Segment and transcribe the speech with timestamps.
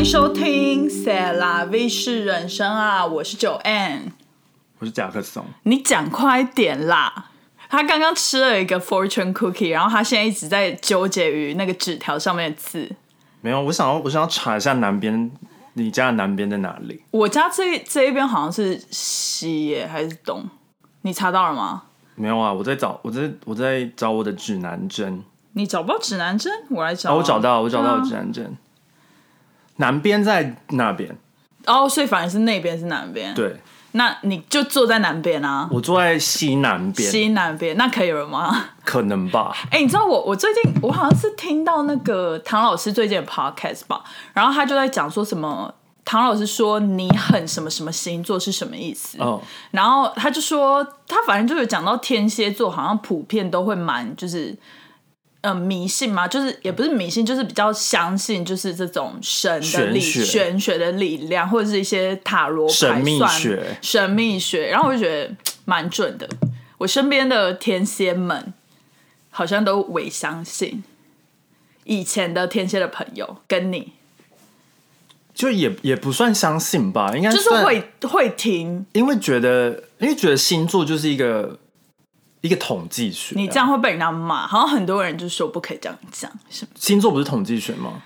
[0.00, 4.10] 迎收听《塞拉 V 是人生》啊，我是九 N，
[4.78, 5.44] 我是贾克松。
[5.64, 7.26] 你讲快点啦！
[7.68, 12.90] 他刚刚吃了一个 fortune cookie，然后他现在一直在纠结于那个纸条上面的字。
[13.42, 15.30] 没有，我想要，我想要查一下南边，
[15.74, 17.02] 你家的南边在哪里？
[17.10, 20.48] 我家这这一边好像是西耶还是东？
[21.02, 21.82] 你查到了吗？
[22.14, 25.22] 没有啊，我在找，我在我在找我的指南针。
[25.52, 27.12] 你找不到指南针，我来找。
[27.12, 28.56] 哦，我找到，我找到对啊指南针。
[29.80, 31.10] 南边在那边，
[31.66, 33.56] 哦，所以反而是那边是南边。，对
[33.92, 38.66] 那你就坐在南边啊，我坐在西南边，西南边，那可以了吗？
[38.84, 39.52] 可能吧？
[39.68, 45.74] 哎、你知道我我最近我好像是听到那个唐老师最近的 podcast 吧，然后他就在讲说什么。
[46.02, 49.18] 唐老师说你很什么什么星座是什么意思？
[49.20, 54.56] 哦，然后他就说他反正就有讲到天蝎座好像普遍都会蛮就是。
[55.42, 64.68] 呃，迷信嘛，就是也不是迷信，就是比较相信，就是这种神的力、玄学玄学的力量，或者是一些塔罗牌神秘算学神秘学。
[64.68, 66.28] 然后我就觉得蛮准的。
[66.78, 68.52] 我身边的天蝎们
[69.30, 70.84] 好像都伪相信。
[71.84, 73.94] 以前的天蝎的朋友跟你，
[75.34, 81.58] 就也也不算相信吧，应该就是会会听，因为觉得，因为觉得星座就是一个
[82.40, 84.46] 一个统计学啊、你这样会被人家骂。
[84.46, 86.70] 好像很多人就说不可以这样讲，是吗？
[86.74, 88.02] 星座不是统计学吗？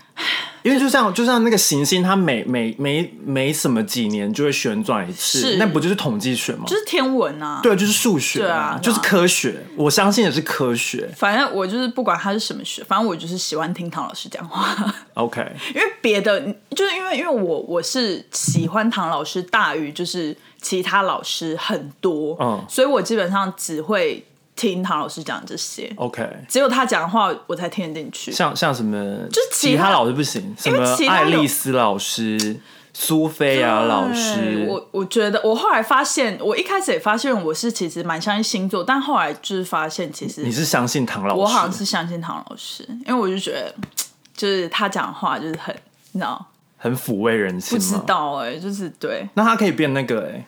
[0.62, 6.64] 因为就像就像那个行星，它每每每每什么几年就会旋转一次，那不就是统计学吗？
[6.66, 7.60] 就是天文啊。
[7.62, 9.62] 对，就是数学、对啊就是科学。
[9.76, 11.08] 我相信的是科学。
[11.16, 16.40] 反正我就是不管它是什么学，反正我就是喜欢听唐老师讲话，OK， 因为别的
[16.70, 20.34] 就是因为因为我我是喜欢唐老师大于就是
[20.64, 24.26] 其他老师很多，嗯所以我基本上只会
[24.56, 28.32] 听唐老师讲这些，OK，只有他讲的话我才听得进去。
[28.32, 32.60] 像像什么，就是其他老师不行，什么爱丽丝老师、
[32.94, 41.40] 苏菲亚老对师，我我觉得我后来发现，我一开始也发现我是其实蛮相信星座，但后来就是发现其实你是相信唐老师？
[41.40, 43.74] 我好像是相信唐老师，因为我就觉得
[44.34, 45.74] 就是他讲话就是很，
[46.12, 46.46] 你知道
[46.78, 47.98] 很抚慰人心不知？
[48.06, 50.46] 道哎、就是对那他可以变那个哎、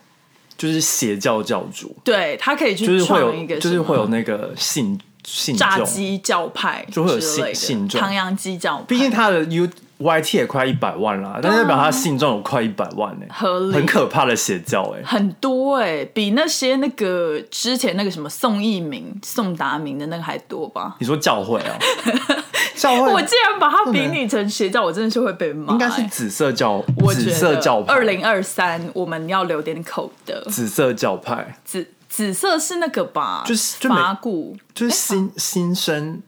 [0.56, 5.68] 就是邪教教主，对，他可以去就是会有创一个，就是会有那个信信众。
[5.68, 13.72] 炸鸡教派就会有信信众唐扬鸡教派，毕竟他的 U Y T 也快一百万啦，但是代表他信众有快一百万呢、合理。
[13.72, 20.96] 很可怕的邪教哎、很多哎、比那些那个之前那个什么宋一鸣、宋达明的那个还多吧？
[20.98, 21.78] 你说教会啊？
[22.76, 23.10] 教会？
[23.10, 26.08] 我竟然把它比拟成邪教，我真的是会被骂、应该是欸。
[26.08, 26.84] 紫色教，
[27.14, 30.44] 紫色教派，二零二三我们要留点口德。
[30.50, 31.56] 紫色教派。
[31.64, 33.42] 紫紫色是那个吧？
[33.46, 36.22] 就是就没法鼓，就是新新生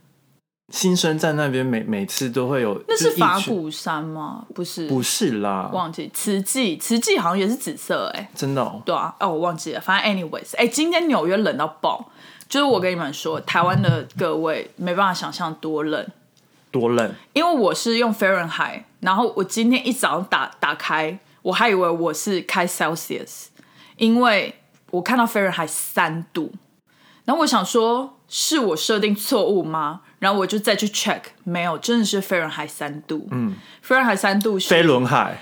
[0.71, 4.45] 新生在那边每每次都会有，那是，法鼓山吗？
[4.55, 6.11] 不是，不是啦，忘记。
[6.13, 9.81] 慈济，慈济好像也是紫色哎、真的、哦，对啊，哦，我忘记了。
[9.81, 12.11] 反正 anyways，哎、今天纽约冷到爆，
[12.51, 16.07] 就是我跟你们说，台湾的各位没办法想象多冷，
[16.71, 23.47] 多冷，因为我是用 Fahrenheit，然后我今天一早上打打开，我还以为我是开 Celsius，
[23.97, 24.55] 因为
[24.91, 26.53] 我看到 Fahrenheit 三度，
[27.25, 30.03] 然后我想说是我设定错误吗？
[30.19, 33.29] 然后我就再去 check，没有，真的是 Fahrenheit 三度。
[33.31, 33.55] 嗯
[33.87, 35.39] ，Fahrenheit 三度是飞轮海，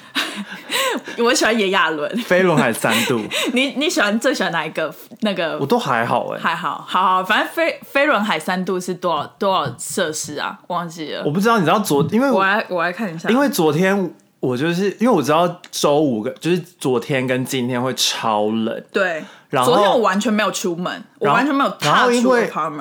[1.19, 3.21] 我喜欢炎亚纶，飞轮海三度，
[3.55, 4.95] 你你喜欢最喜欢哪一个？
[5.21, 5.59] 那个？
[5.59, 10.59] 我都还好哎、还好，好好，反正飞飞轮海三度是多少多少摄氏啊？
[10.69, 11.23] 忘记了。
[11.25, 22.13] 我，不知道，你知道昨因为我我来我来看一下，因为昨天我就是因为我知道周五跟就是昨天跟今天会超冷，对，然后昨天我完全没有出门，我完全没有然踏出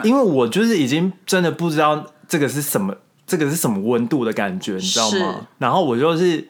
[0.04, 2.94] 因为我就是已经真的不知道这个是什么，
[3.26, 5.48] 这个是什么温度的感觉，你知道吗？
[5.58, 6.48] 然后我就是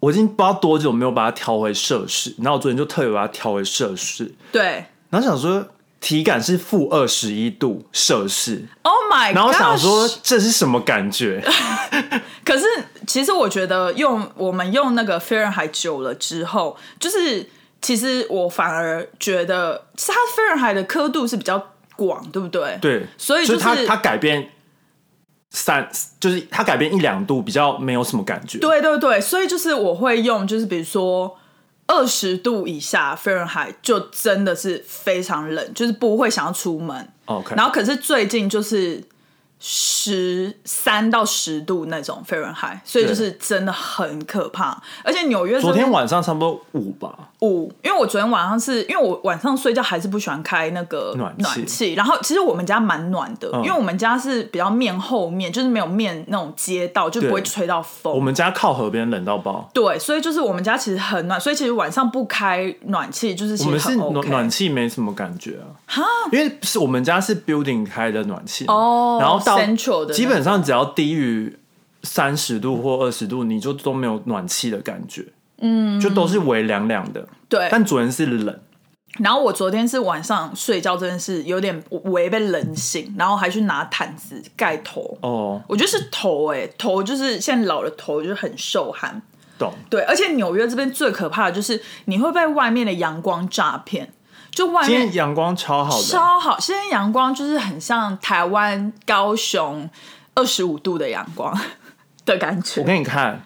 [0.00, 4.84] 我已经不知道多久没有把它调回摄氏，然后我昨天就特别把它调回摄氏，对。
[5.08, 5.66] 然后想说
[6.00, 11.44] 体感是负二十一度摄氏，，Oh my，然后我想说这是什么感觉？
[12.42, 12.64] 可是
[13.06, 17.46] 其实我觉得用我们用那个 Fahrenheit 久了之后，就是
[17.82, 24.50] 其实我反而觉得，其实它 Fahrenheit 的刻度是比较广，对不对？，对，所以就是它它改变
[25.50, 25.86] 三，
[26.18, 28.58] 就是它改变一两度比较没有什么感觉。
[28.58, 31.36] 对对对，所以就是我会用，就是比如说
[31.90, 37.08] 二十度以下 Fahrenheit 就真的是非常冷，就是不会想要出门。
[37.24, 39.02] ，OK，然后可是最近就是
[39.62, 44.82] 十三到十度那种 Fahrenheit，所以就是真的很可怕。
[45.04, 51.64] 而且纽约昨天晚上差不多五吧，五，因为我昨天晚上是因为我晚上睡觉还是不喜欢开那个暖气。
[51.66, 53.60] 气，然后其实我们家蛮暖的，嗯。
[53.62, 58.12] 因为我们家是比较面后面，就是没有面那种街道，就不会吹到风。
[58.12, 59.68] 我们家靠河边冷到爆。
[59.74, 64.28] 对，所以就是我们家其实很暖，所以其实晚上不开暖气就是我们是其实很暖。
[64.30, 66.02] 暖气没什么感觉啊，哈？
[66.32, 69.38] 因为是我们家是 building 开的暖气哦然后
[70.12, 71.58] 基本上只要低于
[72.02, 75.26] 三十度或二十度，你就都没有暖气的感觉，
[75.60, 77.28] 嗯，就都是微凉凉的。
[77.48, 78.58] 对，但主人是冷，
[79.18, 85.18] 然后我昨天是晚上睡觉真的是有点微被冷醒，然后还去拿毯子盖头。
[85.20, 89.20] 哦，我觉得是头哎、头就是现在老了头就是很受寒。
[89.58, 89.74] 懂。
[89.90, 94.10] 对，而且纽约这边最可怕的就是你会被外面的阳光诈骗，
[94.52, 99.88] 就外今面天阳光超好的，超好，现在阳光就是很像台湾高雄
[100.34, 101.56] 二十五度的阳光
[102.26, 103.44] 的感觉我，给你看，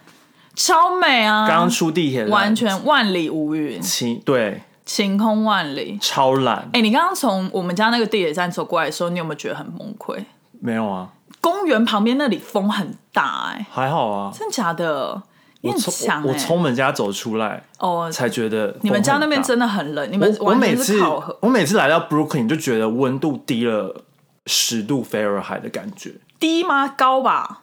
[0.55, 1.47] 超美啊！
[1.47, 5.99] 刚刚出地铁完全万里无云，晴，对，晴空万里。
[6.01, 10.25] 超蓝，哎、你刚刚从我们家那个地铁站走过来的时候，你有没有觉得很崩溃？
[10.61, 11.09] 没有啊，
[11.41, 14.33] 公园旁边那里风很大、哎，还好啊。
[14.33, 15.23] 真假的？
[15.65, 19.43] 我从我我从我们家走出来哦，才觉得你们家那边。
[19.43, 20.99] 真的很冷，你们我每次
[21.41, 24.03] 我每次来到 Brooklyn 就觉得温度低了
[24.47, 26.13] 十度 Fahrenheit 的感觉。
[26.39, 26.89] 低吗？
[26.89, 27.61] 高吧？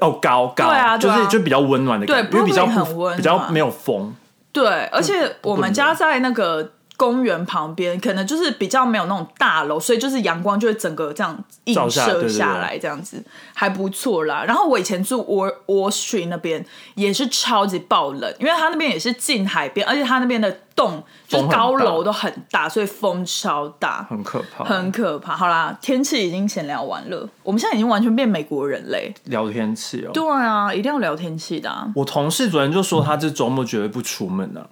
[0.00, 4.14] 哦，高高，对啊就是就比较温暖的感觉，对因为比较不很温比较没有风。
[4.52, 13.24] 对，而且我们家在那个公园旁边，可能就是比较没有那种大楼，所以就是阳光就会整个这样映射下来，这样子
[13.54, 14.44] 还不错啦。
[14.44, 16.66] 然后我以前住 Wall Wall Street 那边
[16.96, 24.04] 也是超级爆冷，因为它那边也是近海边，而且它那边的洞就是高楼都很大，所以风超大。
[24.10, 24.64] 很可怕。
[24.64, 25.36] 很可怕。
[25.36, 29.14] 好啦，天气已经闲聊完了，我们现在已经完全变美国人嘞。
[29.26, 30.10] 聊天气哦。
[30.12, 31.86] 对啊，一定要聊天气的、啊。
[31.94, 34.68] 我同事昨天就说他这周末绝对不出门的、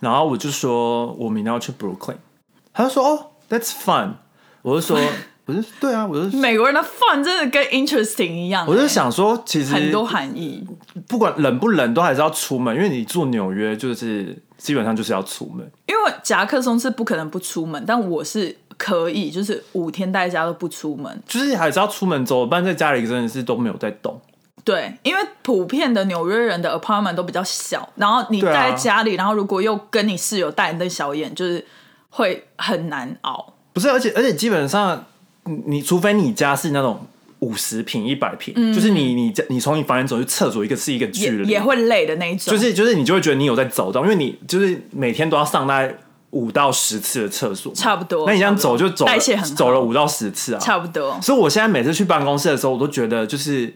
[0.00, 2.16] 然后我就说我明天要去 Brooklyn，
[2.72, 4.14] 他就说哦，That's fun。
[4.62, 4.98] 我就说，
[5.46, 10.66] 我就对啊，我就 美国人的 fun 真的跟 interesting 一样、我就欸想说，其实很多含义。
[11.06, 15.70] 不管冷不冷，都还是要出门，因为你住纽约就是基本上就是要出门。
[15.86, 21.22] 因为夹克松是不可能不出门，但我是可以，就是五天待在家都不出门。
[21.28, 24.20] 就是还是要出门走，不然在家里真的是都没有在动。
[24.66, 31.64] 对，因为普遍的纽约人的 apartment 都比较小，然后你在家里，然后如果又跟你室友戴那小眼，就是
[32.10, 33.54] 会很难熬。
[33.72, 35.04] 不是，而且而且基本上，
[35.44, 37.06] 你你除非你家是那种
[37.38, 42.52] 五十平、一百平，就是你你家你从你房间走去厕所一个是一个距离，也也会累的那一种。
[42.52, 45.94] 就是就是你就会觉得你有在走动，因为你就是每天都要上大概
[46.30, 48.26] 五到十次的厕所，差不多。
[48.26, 51.16] 那你这样走就走代谢很走了五到十次啊，差不多。
[51.22, 53.72] 所以我现在每次去办公室的时候，我都觉得就是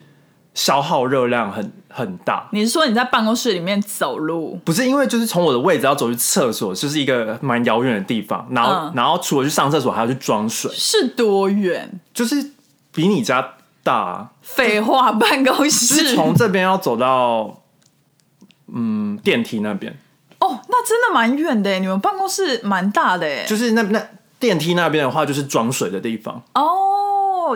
[0.54, 2.48] 消耗热量很很大。
[2.52, 4.58] 你是说你在办公室里面走路？
[4.64, 12.00] 不是因为就是从我的位置要走去厕所，就是一个蛮遥远的地方，然后、嗯然后除了去上厕所，还要去装水，是多远？
[12.12, 12.52] 就是
[12.92, 17.62] 比你家大、啊，废话，办公就是室从这边要走到
[18.72, 19.96] 嗯电梯那边，
[20.40, 21.78] 哦，那真的蛮远的。
[21.78, 23.44] 你们办公室蛮大的。
[23.46, 24.02] 就是那那
[24.38, 26.64] 电梯那边的话，就是装水的地方，哦，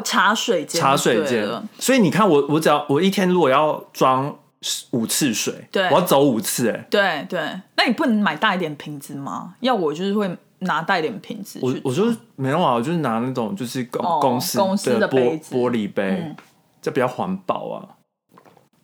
[0.00, 1.48] 茶水间，茶水间。
[1.78, 4.36] 所以你看我我只要我一天如果要装
[4.92, 5.84] 五次水，对。
[5.88, 7.40] 我要走五次、哎，对对，
[7.76, 9.54] 那你不能买大一点瓶子吗？
[9.60, 15.54] 要我就是会拿大一点瓶子我我就是没有啊，我就是拿那种就是公、哦公司公司的杯玻子。
[15.54, 16.34] 嗯玻璃杯，
[16.80, 17.88] 这比较环保啊，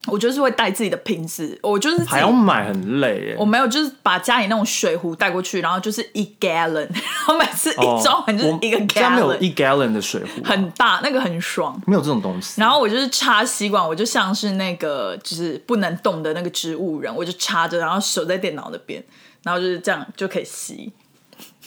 [0.06, 11.79] 我就是会带自己的瓶子，我就是还要买很累耶、我没有，就是把家里那种水壶带过去，然后就是一 gallon， 然后每次一装完就是一个家没有 gallon，一 gallon 的水壶啊、很大，那个很爽。
[11.86, 12.60] 没有这种东西。
[12.60, 19.05] 然后我就是插吸管，我就像是那个就是不能动的那个植物人，我就插着，然后手在电脑那边，
[19.43, 20.93] 然后就是这样就可以吸。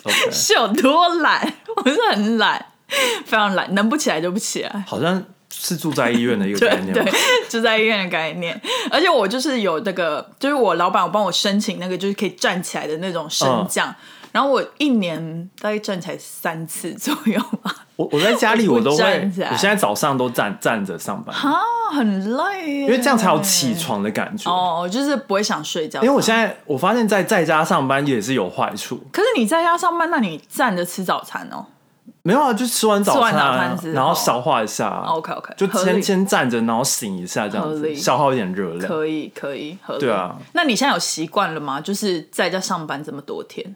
[0.31, 1.53] 是有多懒？
[1.77, 2.65] 我是很懒，
[3.25, 4.83] 非常懒，能不起来就不起来。
[4.85, 5.23] 好像
[5.61, 7.13] 是住在医院的一个 概念吧对，
[7.49, 8.59] 住在医院的概念。
[8.89, 13.89] 而且我就是有那个，就是我老板有帮我申请那个，就是可以站起来的那种升降。
[13.89, 13.95] 嗯
[14.33, 24.49] 然后我一年大概站起来三次左右吧，我我在家里 我都站起来我现在早上都站站着上班，啊，很累耶，因为这样才有起床的感觉。
[24.51, 26.01] 哦，就是不会想睡觉。
[26.01, 28.99] 因为我现在我发现，在在家上班也是有坏处。
[29.11, 31.67] 可是你在家上班，那你站着吃早餐哦。
[32.21, 35.07] 没有啊，就吃完早餐啊，早餐然后消化一下啊。
[35.07, 38.87] OK，OK，就先先站着，然后醒一下，这样子消耗一点热量。
[38.87, 39.99] 可以，可以，合理。
[39.99, 41.81] 对啊，那你现在有习惯了吗？
[41.81, 43.75] 就是在家上班这么多天，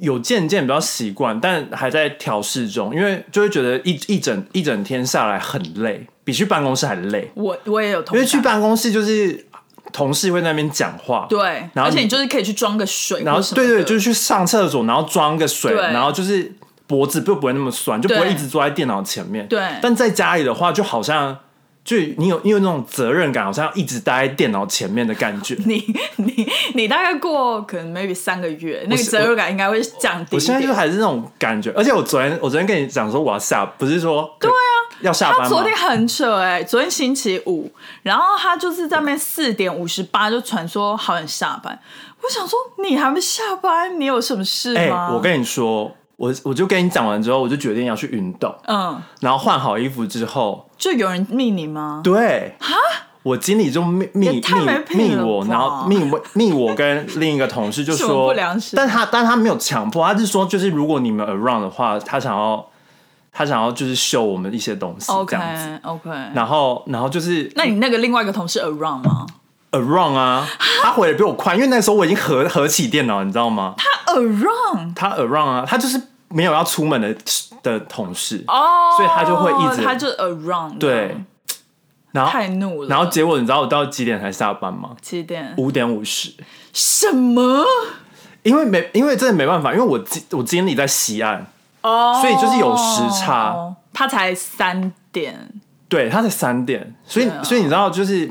[0.00, 7.30] 有渐渐比较习惯，但还在调试中，因为就会觉得一一整一整天下来很累，比去办公室还累。
[7.34, 9.46] 我我也有同感，因为去办公室就是
[9.92, 16.52] 同事会在那边讲话，对，然后而且你就是可以去装个水然后对对，就是去上厕所，然后装个水，然后就是
[16.86, 19.46] 脖子就不会那么酸，就不会一直坐在电脑前面。
[19.48, 21.38] 对但在家里的话，就好像
[21.82, 25.54] 就你有你有那种责任感，好像要一直待在电脑前面的感觉。
[25.66, 25.84] 你
[26.16, 30.72] 你你大概过可能 maybe 三个月，那个责任感应该会降低一我现在就。
[30.74, 35.44] 还是那种感觉，而且我昨天我昨天跟你讲说我要下，不是说对啊要下班吗？
[35.44, 37.70] 他昨天很扯哎、昨天星期五，
[38.02, 41.78] 然后他就是在那边四点五十八就传说好想下班。
[42.22, 45.10] 我想说你还没下班，你有什么事哎、吗？
[45.12, 52.00] 我跟你说，我我就跟你讲完之后，我就决定要去运动，嗯，然后换好衣服之后，就有人密你吗？
[52.02, 52.56] 对，
[53.22, 54.40] 我经理就密密密
[54.96, 62.66] 密我，然后密我密我跟另一个同事就说 不良示但他但他没有强迫，他是说就是如果你们 around 的话，他想要
[63.30, 69.26] 他想要就是秀我们一些东西这 OK 样子，OK，然后然后就是那你那个另外一个同事 around 吗
[69.72, 70.48] ？around 啊，
[70.82, 73.74] 他回的比我快，因为那时候我已经合合起电脑，你知道吗？
[73.76, 76.00] 他 around 他 around 啊，他就是
[76.34, 77.16] 没有要出门的
[77.62, 81.16] 的同事，哦，所以他就会一直他就 around 对，
[82.10, 82.88] 然后太怒了。
[82.88, 84.90] 然后结果你知道我到几点才下班吗？
[85.00, 85.54] 几点？
[85.56, 86.34] 五点五十。
[86.72, 87.64] 什么？
[88.42, 91.46] 因为没，因为真的没办法，因为我经我经理在西岸，
[91.82, 93.74] 哦，所以就是有时差。
[93.92, 95.48] 他才三点，
[95.88, 98.22] 对，他才三点，所以、所以你知道，就是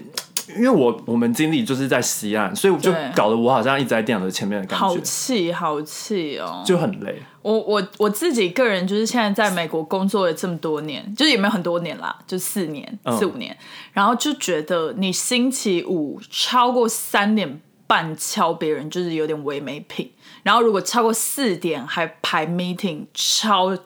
[0.58, 6.62] 因为我我们经理就是在西岸，所以我就搞得我好像一直在电脑的前面的感觉好觉，气，好气哦！
[6.66, 7.24] 就很累。
[7.44, 13.56] 我我我自己个人就是现在在美国工作了这么多年，就是也没有很多年啦，就四年、嗯四五年，
[13.92, 20.12] 然后就觉得你星期五超过三点半敲别人，就是有点违没品。
[20.42, 23.78] 然后如果超过四点还排 meeting，超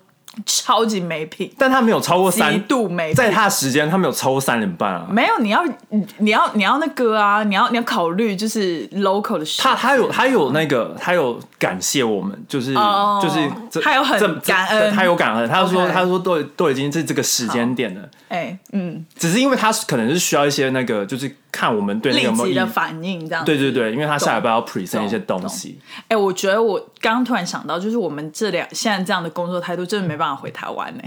[0.45, 3.15] 超级没品，但他没有超过极三，度没品。
[3.15, 5.07] 在他的时间他没有超过三点半啊。
[5.09, 9.75] 没有，你要你你要你要那个啊，你要你要考虑就是 local 的时他。
[9.75, 14.93] 他有他有那个他有感谢我们，就是、哦就是这他有很感恩。
[14.93, 23.51] 他有感恩，他说他说都都已经是这个时间点了，哎、嗯，只是因为他可能是需要一些那个，就是看我们对那个有没有意立即的反应这样子。
[23.51, 31.03] 对对对，因为他下礼拜要 present 一些东西，哎、我觉得我刚刚突然想到，就是我们这两现在这样的工作态度，真的没办法回台湾呢、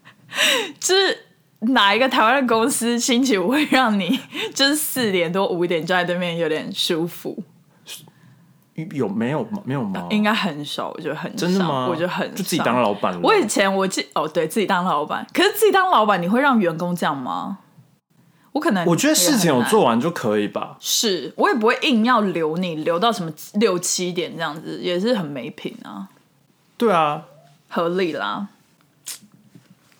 [0.78, 1.18] 就是
[1.60, 4.20] 哪一个台湾的公司星期五会让你
[4.52, 7.42] 就是四点多五点就在对面有点舒服？
[8.92, 9.62] 有没有吗？
[9.64, 10.06] 没有吗？
[10.10, 11.38] 应该很少，我觉得很少。
[11.38, 11.88] 真的吗？
[11.90, 13.20] 我觉得很就自己少当老板了。
[13.22, 17.58] 我以前我记哦，对自己当老板，可是自己当老板，你会让员工这样吗？
[18.58, 20.76] 我可能我觉得事情有做完就可以吧。
[20.80, 26.08] 是我也不会硬要留你，留到什么六七点这样子，也是很没品啊，
[26.76, 27.22] 对啊，
[27.68, 28.48] 合理啦。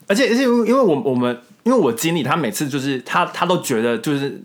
[0.08, 4.42] 而且而且因为我我们因为我经理他每次就是他他都觉得就是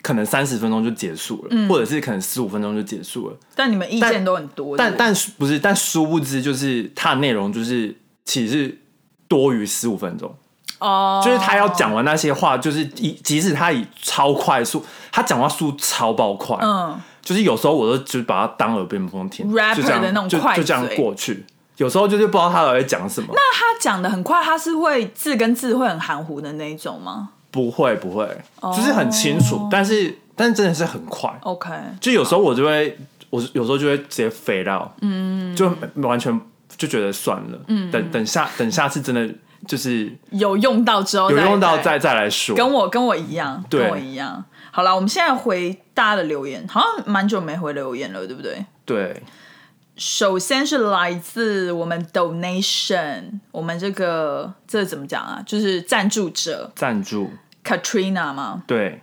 [0.00, 8.78] 可能三十分钟就结束了，嗯或者是可能十五分钟就结束了，但你们意见都很多，但但不是但殊不知就是他的内容就是其实是
[9.26, 10.32] 多于十五分钟。
[10.78, 21.44] 哦，就是他要讲完那些话，就是以即使他以超快速，他讲话速超爆快，嗯，就是有时候我都就是把他当耳边风听 Rapper 就这样的那种快就就这样过去。
[21.76, 27.28] 有时候就是不知道他到底在讲什么，那他讲的很快，他是会字跟字会很含糊的那一种吗？
[27.50, 28.24] 不会不会，
[28.60, 28.72] 哦。
[28.74, 31.30] 就是很清楚，但是但真的是很快。
[31.42, 36.38] ？OK，就有时候我就会，我有时候就会直接飞到，嗯，就完全
[36.78, 39.28] 就觉得算了，嗯，等等下等下次真的
[39.66, 44.44] 就是有用到之后有用到再再来说，跟我跟我一样，对跟我一样。
[44.70, 48.64] 好了，我们现在回大家的留言，好像蛮久没回留言了，对不对？
[48.84, 49.22] 对
[49.96, 55.42] 首先是来自我们 donation，我们这个这怎么讲啊？
[55.46, 57.30] 就是赞助者赞助
[57.64, 58.62] ，Katrina 吗？
[58.66, 59.02] 对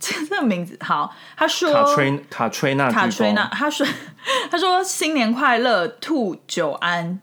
[0.00, 3.86] 这这个名字好，他说卡吹卡吹娜卡吹娜，他说
[4.50, 7.20] 他说新年快乐，兔九安。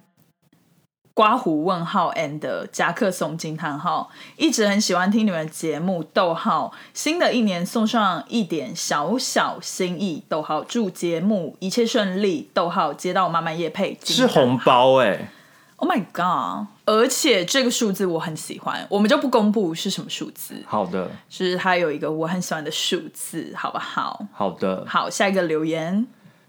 [1.15, 6.03] 刮胡问号 and 夹克松惊叹号，一直很喜欢听你们的节目。
[6.03, 10.21] 逗号，新的一年送上一点小小心意。
[10.27, 12.49] 逗号，祝节目一切顺利。
[12.53, 15.31] 逗号，接到慢慢夜配是红包哎、
[15.77, 16.67] Oh my god！
[16.83, 24.27] 而且这个数字我很喜欢，我们就不公布是什么数字，好的就是它有一个我很喜欢的数字，好不好？
[24.33, 26.05] 好的，好，下一个留言，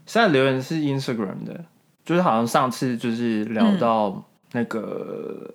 [0.06, 1.64] 现在留言是 Instagram 的，
[2.04, 4.25] 就是好像上次就是聊到
[4.57, 5.53] 那个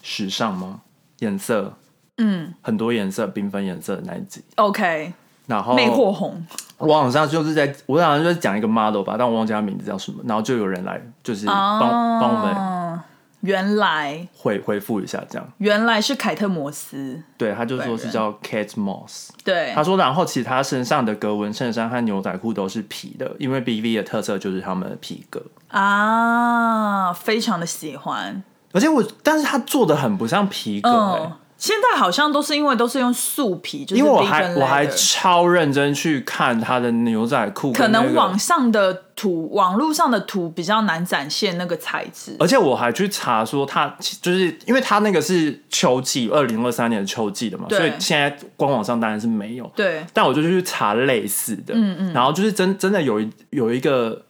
[0.00, 0.80] 时尚吗？
[1.18, 1.74] 颜色，
[2.16, 4.42] 嗯很多颜色，缤纷颜色的那一集。
[4.54, 5.12] ，OK，
[5.46, 6.42] 然后魅惑红，
[6.78, 13.00] 我好像就是在我好像就是讲一个 model 吧，但我忘记他名字叫什么，然后就有人来就是帮帮我们哦，
[13.42, 15.46] 原来回回复一下，这样。
[15.58, 19.28] 原来是凯特摩斯，对，他就说是叫 Kate Moss。
[19.44, 25.42] 对他，说，然后其实他身上的格纹衬衫和牛仔裤都是皮的，因为 BV 的特色就是他们的皮革。
[25.68, 42.34] 啊，非常的喜欢，而且我，但是他做的很不像皮革、欸，嗯，现在好像都是因为都是用素皮，就是因为我还我还超认真去看他的牛仔裤、可能网网上的图，网络上的图比较难展现那个材质。
[42.40, 43.86] 而且我还去查说他
[44.20, 49.70] 就是因为他那个是秋季，二零二三年的秋季的嘛，所以现在官网上当然是没有。
[49.76, 54.20] 对，但我就去查类似的，嗯嗯，然后就是真真的有一有一个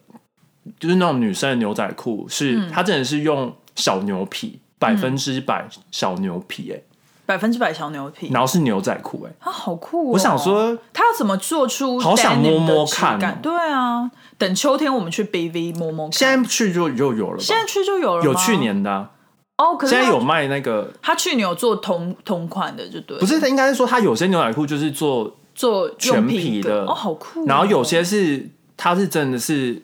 [0.78, 2.70] 就是那种女生的牛仔裤，是、嗯。
[2.70, 6.84] 它真的是用小牛皮，百分之百小牛皮、欸，
[7.24, 10.12] 百分之百小牛皮，然后是牛仔裤，哎，它，好酷、哦！
[10.12, 13.18] 我想，说，它要怎么做出好想摸摸看哦。
[13.20, 13.38] 感。
[13.40, 16.12] 对啊，等秋天我们去 BV 摸摸看。
[16.12, 19.10] 现在去就就有了吧，现在去就有了有去年的啊、
[19.56, 26.84] 哦，可是现在有卖那个，他去年有做同同款的，就对，不是，应该是说他有些牛仔裤就是做，做全皮皮的。
[26.84, 29.80] 哦，好酷哦、然后有些是它是真的是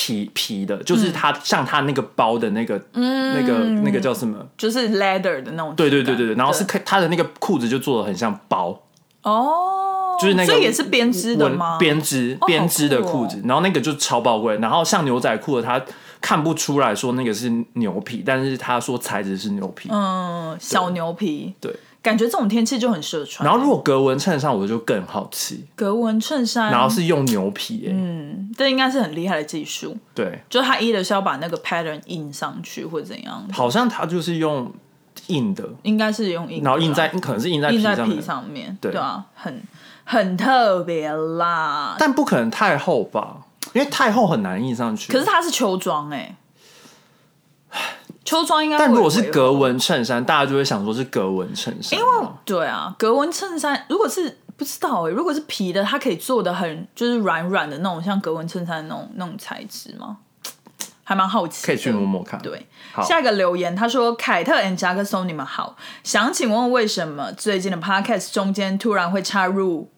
[0.00, 4.38] 皮皮的，就是它像它那个包的那个，嗯那个那个叫什么？
[4.56, 8.80] 就是 leather 的那种，对对对对对，然后是可它的那个裤子就做的很像包，
[9.22, 11.78] 哦，就是那个这也是编织的吗？
[11.78, 14.56] 编织哦编织的裤子，然后那个就超宝贵。
[14.58, 15.82] 然后像牛仔裤的，它
[16.20, 19.88] 看不出来说那个是牛皮，但是他说材质是牛皮。
[19.90, 23.44] 嗯，小牛皮，对，感觉这种天气就很适合穿。
[23.48, 34.72] 然后如果格纹衬衫，我就更好奇，格纹衬衫，然后是用牛皮、欸，嗯，这应该是很厉害的技术，对，就他一的是要把那个 pattern 印上去或者怎样，好像它就是用
[35.26, 39.62] 印的，应该是用印的，然后印在可能是印在印在皮皮上面，上面，对啊，很
[40.04, 41.96] 很特别啦。
[41.98, 43.38] 但不可能太厚吧？
[43.74, 45.12] 因为太厚很难印上去。
[45.12, 46.34] 可是它是秋装哎、
[48.28, 60.18] 秋装应该但如果是格纹衬衫，大家就会想说是格纹衬衫，因为对啊，格纹衬衫如果是不知道哎、如果是皮的，它可以做的很就是软软的那种，像格纹衬衫那种那种材质吗？
[61.04, 62.38] 还蛮好奇，可以去摸摸看。
[62.42, 62.66] 对，
[63.02, 69.90] 下一个留言他说：“凯特 and 夹克松，你们好，想请问为什么最近的 podcast 中间突然会插入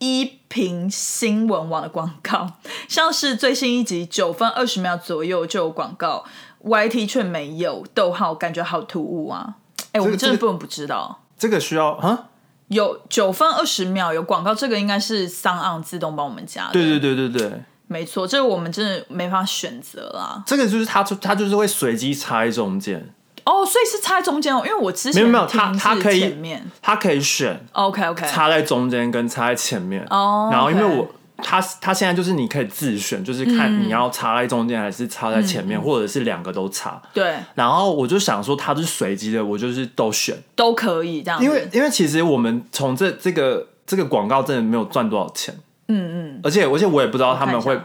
[0.00, 2.46] 一平新闻网的广告？
[2.88, 6.26] 像是最新一集九分二十秒左右就有广告
[6.64, 9.54] ，YT 却没有，逗号，感觉好突兀啊！
[9.92, 12.26] 哎、我们这个真的不能不知道。”这个需要啊？
[12.68, 16.72] 有九分二十秒有广告，这个应该是商岸自动帮我们加的。
[16.72, 20.40] 对对对对对，没错，这个我们真的没法选择啦。
[20.46, 23.12] 这个就是它，它就是会随机插在中间，
[23.44, 26.70] 哦，所以是插在中间哦，因为我之前没有没有它它可以前面。
[26.80, 30.06] 它可以选 OK OK，插在中间跟插在前面。
[30.08, 31.08] 哦然后因为我
[31.42, 37.00] 它它现在就是你可以自选，就是看你要插在中间还是插在前面，或者是两个都插。
[37.12, 37.34] 对。
[37.54, 41.42] 然后我就想说它是随机的，我就是都选，都可以这样。
[41.42, 45.54] 因为因为其实我们从这这个这个广告真的没有赚多少钱，
[45.88, 47.80] 嗯嗯，而且而且我也不知道他们会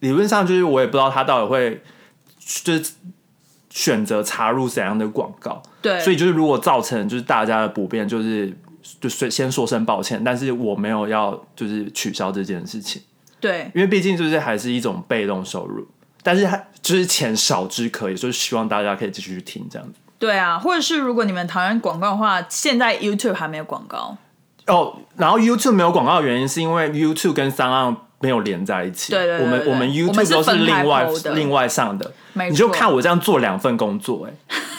[0.00, 1.82] 理论上就是我也不知道他到底会
[2.38, 2.92] 就是
[3.70, 8.56] 选择插入怎样的广告，对，所以就是如果造成就是大家的不便，就是
[9.00, 13.02] 就先先说声抱歉，但是我没有要就是取消这件事情，
[13.40, 15.86] 对因为毕竟就是还是一种被动收入，
[16.22, 19.94] 但是还就是钱少之可以，就是希望大家可以继续听这样子。
[20.18, 24.16] 对啊，或者是如果你们讨厌广告的话，现在 YouTube 还没有广告。
[24.66, 34.56] 哦，然后 YouTube 没有广告的原因是因为 YouTube 跟三岸没有连在一起，对对对对我们我们我们 YouTube 都是另外另外上的，你就看我这样做两份工作、哎，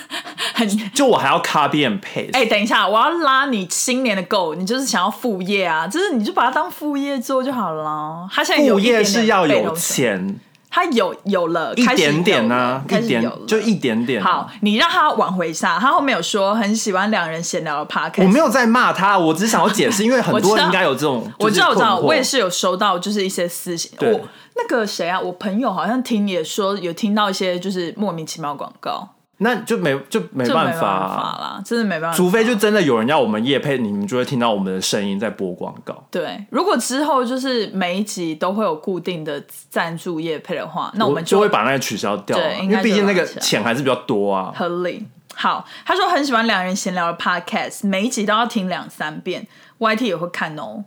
[0.59, 8.27] 很 就我还要 copy and paste，哎、等一下，我要拉你新年的 goal，你就是想要副业啊，就是你就把它当副业做就好了。
[8.31, 14.21] 他现在有副业是要有钱，他有有了，一点点了呢、一点就一点点。
[14.21, 15.79] 好，，你让他挽回一下。
[15.79, 23.91] 他后面有说很喜欢两人闲聊的 podcast，我没有在骂他，我只是想要解释，因为很多人应该有这种， 我知道，我知道，我也是有收到，就是一些私信。
[23.97, 24.21] 对我
[24.55, 29.07] 那个谁啊，我朋友好像听也说有听到一些就是莫名其妙的广告，
[29.41, 32.15] 那就没就没办办法啊、啦，真的没办法。
[32.15, 35.95] 除非就真的有人要我们夜配，你们就会听到我们的声音在播广告。
[36.11, 44.51] 对，如果之后就是每一集都会有固定的赞助夜配的话，那我们就会把那个取消掉对应该为毕竟那个钱还是比较多啊。
[44.55, 45.07] 合理。
[45.33, 49.47] 好，他说很喜欢两人闲聊的 podcast，每一集都要听两三遍
[49.77, 50.83] ，YT 也会看哦。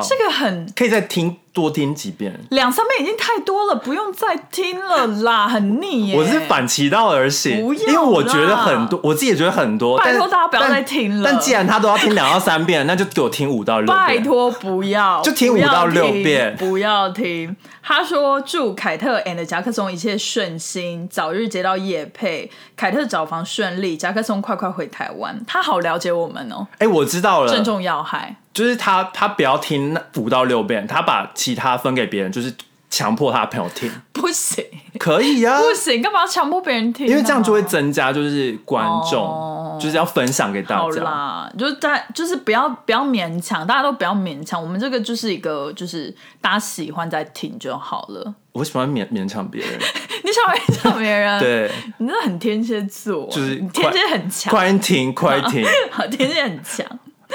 [0.00, 2.38] 好，这个很可以再听多听几遍。
[2.50, 6.16] 两三遍已经太多了，不用再听了啦， 很腻耶。
[6.18, 9.96] 我是反其道而行，不因为我觉得很多，我自己也觉得很多。
[9.98, 14.06] 拜托大家不要再听了但既然他都要听两到三遍， 那就给我听五到六遍。
[14.06, 17.56] 拜托不要，就听五到六遍不要听。
[17.82, 25.40] 他说祝凯特 and 夹克松一切顺心，早日接到叶配，凯特找房顺利，夹克松快快回台湾。
[25.46, 28.36] 他好了解我们哦，哎、我知道了，正中要害。
[28.56, 32.50] 就是他他不要听那五到六遍，他把其他分给别人，就是
[32.88, 34.64] 强迫他的朋友听，不行
[34.98, 37.10] 可以啊，不行，干嘛要强迫别人听啊？
[37.10, 41.02] 因为这样就会增加就是观众，哦就是要分享给大好家。
[41.02, 44.58] 啦，就是大就是不要不要勉强，大家都不要勉强。
[44.58, 48.34] 我们这个就是一个就是大家喜欢在听就好了。
[48.52, 49.70] 我喜欢勉勉强别人，
[50.24, 55.62] 你喜欢勉强别人， 对，你真的很天蝎座，就是天蝎很强，快听快听。
[55.92, 56.86] 好，天蝎很强。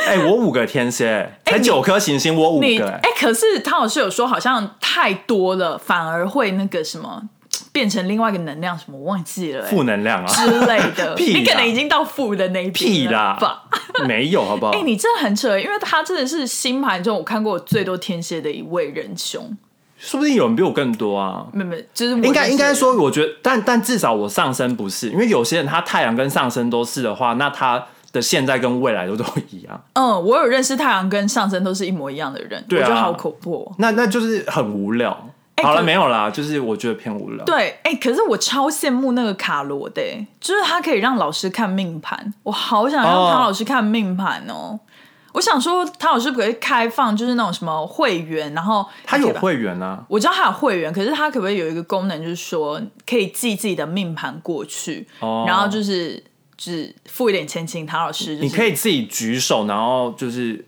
[0.05, 7.21] 哎、我五个天蝎，才九颗行星，我五你个、哎、可是汤老师有说，好像太多了，反而会那个什么，
[7.71, 11.13] 变成另外一个能量，什么我忘记了、哎负能量啊，之类的。
[11.15, 13.63] 屁你可能已经到负的那一屁边了啦吧？
[14.07, 14.71] 没有好不好？
[14.73, 19.55] 哎、你真的很扯，因为他真的是星盘中我看过最多天蝎的一位仁兄。
[19.97, 21.45] 说不定有人比我更多啊。
[21.53, 33.75] 没有没，就是我应该应该说，我觉得，但但至少我上升不是，因为有些人他太阳跟上升都是的话，那他的现在跟未来都 都一样，嗯，我有认识太阳跟上升都是一模一样的人，我觉得好恐怖哦。
[33.77, 35.27] 那那就是很无聊。
[35.61, 37.45] 好了，没有啦，就是我觉得偏无聊。
[37.45, 44.79] 对，哎、可是我超羡慕那个卡罗的、哎就是他可以让老师看命盘，我好想让哦唐老师看命盘哦。
[45.33, 56.21] 我想说，唐老师可不开放，就是那种什么会员，然后他有会员啊，我知道他有会员，可是他可不可以有一个功能，就是说可以寄自己的命盘过去，哦然后就是
[56.61, 60.63] 只付一点钱请唐老师、就是，你可以自己举手，然后就是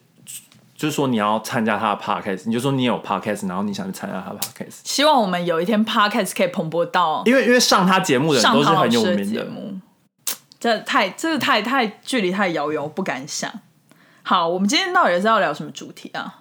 [0.76, 9.26] 就是说你要参加他的 podcast，你就说你有 podcast，然后你想去参加他的 podcast，希望我们有一天 podcast 可以蓬勃到因为因为上他节目的人都是很有名的。
[9.26, 9.80] 节目，
[10.60, 13.54] 这太这个太太距离太遥远，我不敢想。
[14.24, 16.40] 好，我们今天到底是要聊什么主题啊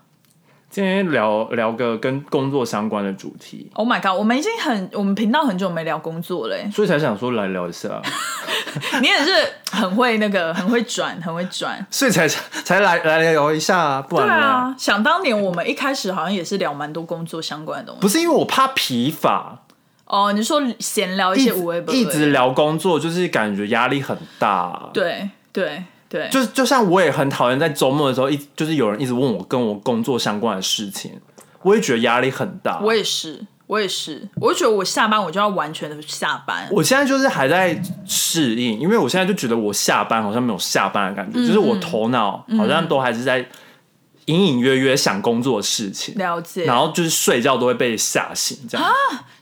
[0.72, 8.00] 今天聊聊个跟工作相关的主题，？Oh my god，我们已经很我们频道很久没聊工作了欸，所以才想说来聊一下，
[9.02, 9.30] 你也是
[9.70, 11.86] 很会那个很会转，很会转。
[11.90, 14.46] 所以才才来来聊一下啊，不对然对？
[14.46, 18.00] 啊，想当年我们一开始好像也是聊蛮多工作相关的东西。
[18.00, 19.58] 不是因为我怕疲乏，
[20.06, 31.10] 哦，你说闲聊一一些无微不微直一直聊工作，就是感觉压力很大。，对对对，就就像我也很讨厌在周末的时候一就是有人一直问我跟我工作相关的事情，
[31.62, 32.80] 我也觉得压力很大。
[32.80, 36.68] 我也是，我也是，我就觉得我下班我就要完全的下班。
[36.70, 43.46] 我现在就是还在适应，因为我现在就觉得我下班好像没有下班的感嗯觉，就是我头脑好像都还是在
[44.26, 48.86] 隐隐约约想工作的事情，了解，然后就是睡觉都会被吓醒这样。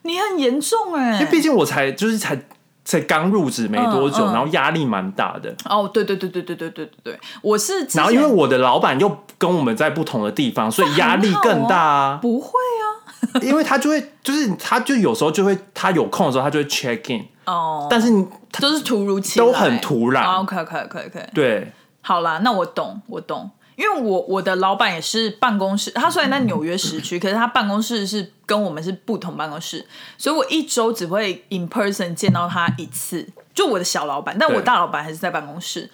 [0.02, 2.40] 你很严重哎、因为毕竟我才就是才
[2.84, 4.32] 才刚入职没多久，嗯嗯。
[4.32, 5.54] 然后压力蛮大的。
[5.64, 7.12] 哦，对对对对对对对对。
[7.14, 12.18] 对，我是然后因为我的老板又跟我们在不同的地方，所以压力更大啊。
[12.20, 18.26] 不会啊， 因为他就会就是他就有时候就会他有空的时候他就会 check in，哦，但是你
[18.60, 20.24] 都是突如其来，都很突然。
[20.24, 21.72] 哦 OK OK OK OK，对。
[22.02, 23.50] 好啦，那我懂，我懂。
[23.80, 29.86] 因为我我的老板也是办公室，他虽然在纽约时区，可是他办公室是跟我们是不同办公室，
[30.18, 35.88] 所以我一周只会 in person 见到他一次，就我的小老板，但我大老板还是在办公室，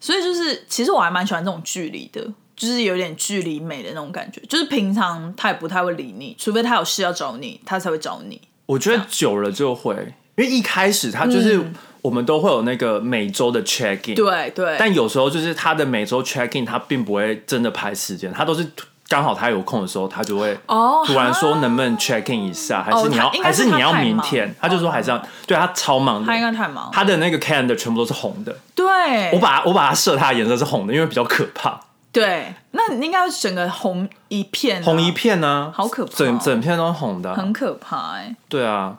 [0.00, 8.40] 所以就是其实我还蛮喜欢这种距离的，就是有点距离美的那种感觉，就是平常他也不太会理你，除非他有事要找你，他才会找你。
[8.64, 9.94] 我觉得久了就会，
[10.36, 11.62] 因为一开始他就是、
[12.06, 18.64] 我们都会有那个每周的 check in，嗯对对，但有时候就是他的每周 check in 他并不会真的排时间，他都是
[19.08, 31.80] 刚好他有空的时候，他就会哦突然说能不能 check in 一下，还是你要、还是你要明天，他就说还是要，对他超忙的，他应该太忙，他的那个 calendar 全部都是红的，对，我把我把它设它的颜色是红的，因为比较可怕，
[32.12, 36.10] 对，那你应该整个红一片啊、红一片呢、好可怕。
[36.12, 38.96] 哦整整片都是红的啊、很可怕哎、对啊，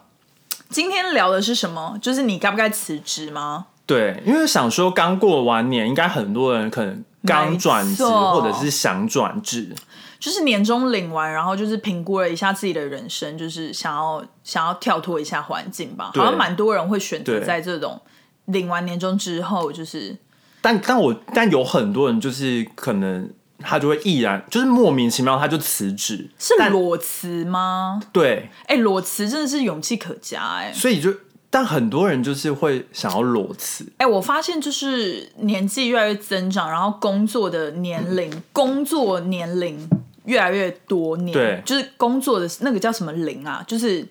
[0.69, 1.97] 今天聊的是什么？
[2.01, 3.67] 就是你该不该辞职吗？
[3.86, 9.73] 对，因为想说刚过完年，应该很多人可能刚转职或者是想转职，
[10.19, 16.12] 就是年终领完，然后就是评估了一下自己的人生，就是想要想要跳脱一下环境吧。
[16.13, 18.01] 好像蛮多人会选择在这种
[18.45, 20.17] 领完年终之后，就是
[20.60, 28.01] 但但我但有很多人就是可能他就会毅然就是莫名其妙他就辞职，是裸辞吗？
[28.13, 31.13] 对，哎、裸辞真的是勇气可嘉哎、所以就
[31.49, 39.89] 但很多人就是会想要裸辞，哎、我发现就是年纪越来越增长，然后工作的年龄、工作年龄
[40.25, 41.61] 越来越多年，对。
[41.65, 44.05] 就是工作的那个叫什么龄啊，就是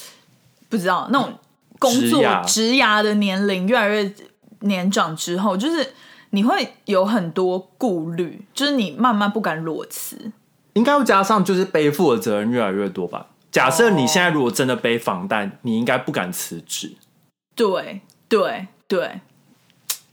[0.68, 1.32] 不知道那种
[1.78, 2.44] 工作职涯。
[2.44, 4.14] 职涯的年龄越来越
[4.60, 5.94] 年长之后，就是
[6.36, 10.32] 你会有很多顾虑，就是你慢慢不敢裸辞。
[10.74, 13.28] 应该会加上就是背负的责任越来越多吧。
[13.50, 16.92] 假设你现在如果真的背房贷，你应该不敢辞职。
[17.54, 19.22] 对对对，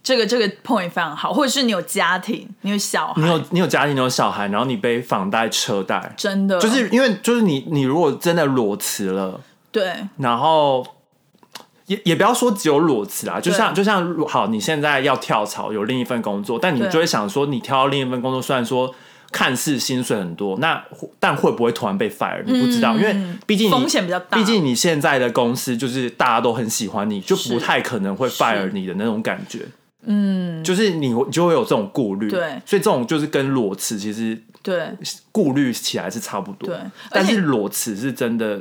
[0.02, 9.42] 这个这个 point 非常好，或者是你有家庭，你有小孩，你有你有家庭，你有小孩，然后你背房贷、车贷，真的就是因为就是你你如果真的裸辞了，
[9.74, 10.88] 对然后
[11.88, 18.94] 也也不要说只有裸辞啊，就像就像好，你现在要跳槽有另一份工作，但你就会想说，你挑到另一份工作，虽然说
[19.32, 20.84] 看似薪水很多，那
[21.20, 22.44] 但会不会突然被 fire？
[22.46, 23.16] 你不知道，因为
[23.46, 29.66] 毕竟风险比较大毕竟你现在的公司就是大家都很喜欢你，就不太可能会 fire 你的那种感觉。
[30.06, 34.90] 嗯，就是你你就会有这种顾虑，对所以这种就是跟裸辞其实对
[35.32, 36.78] 顾虑起来是差不多，对
[37.10, 38.60] 但是裸辞是真的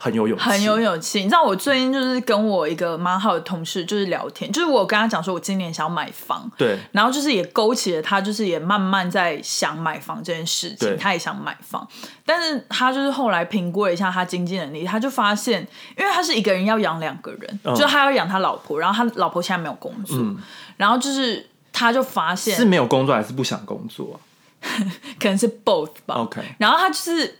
[0.00, 1.18] 很有勇气，很有勇气。
[1.18, 6.78] 你知道我最近就是跟我一个蛮好的同事就是聊天，就是我跟他讲说我今年想要买房，对。
[6.92, 10.90] 然后就是也勾起了他，就是也慢慢在想买房这件事对。
[10.90, 11.86] 情，他也想买房，
[12.24, 17.74] 但是他就是后来评估了一下他经济能力，他就发现，因为他是一个人要养两个人，嗯。
[17.74, 20.16] 就是他要养他老婆，然后他老婆现在没有工作，
[20.76, 24.16] 然后就是他就发现是没有工作还是不想工作啊、
[25.18, 26.14] 可能是 both 吧。
[26.16, 27.36] OK 然后他就是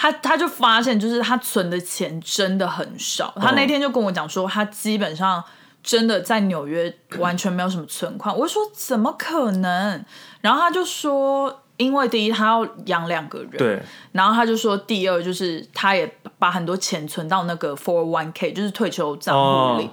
[0.00, 3.34] 他他就发现，就是他存的钱真的很少。
[3.36, 5.44] 他那天就跟我讲说，他基本上
[5.82, 8.34] 真的在纽约完全没有什么存款。
[8.34, 10.02] 我就说怎么可能？
[10.40, 13.82] 然后他就说，因为第一他要养两个人，对，
[14.12, 19.84] 然后他就说，第二就是他也把很多钱存到那个 four one k，就是退休账户里。
[19.84, 19.90] 哦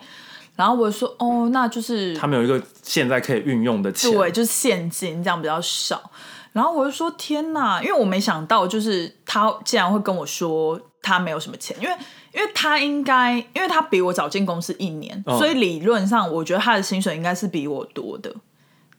[0.57, 6.09] 然后我就说，哦，那就是他们有一个现在可以运用的钱，对，就是现金这样比较少。
[6.57, 11.95] 然后我就说天哪，因为我没想到，就是他竟然会跟我说他没有什么钱，因为
[12.33, 18.33] 因为他应该，因为他比我早进公司一年，哦所以理论上我觉得他的薪水应该是比我多的。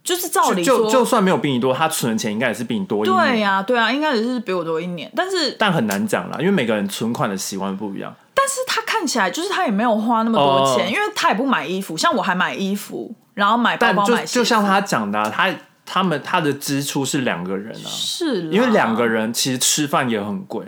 [0.04, 3.26] 就是照理说，就就算没有比你多，他存的钱应该也是比你多一年。
[3.26, 5.10] 对呀、对啊，应该也是比我多一年。
[5.14, 8.14] 但是但很难讲啦，因为每个人存款的习惯不一样。
[8.32, 15.52] 但是他看起来就是他也没有花那么多钱，哦因为他也不买衣服，像我还买衣服，然后买包但就包买鞋就像他讲的啊、他
[15.90, 20.62] 他们他的支出是两个人啊，是，因为两个人其实吃饭也很贵。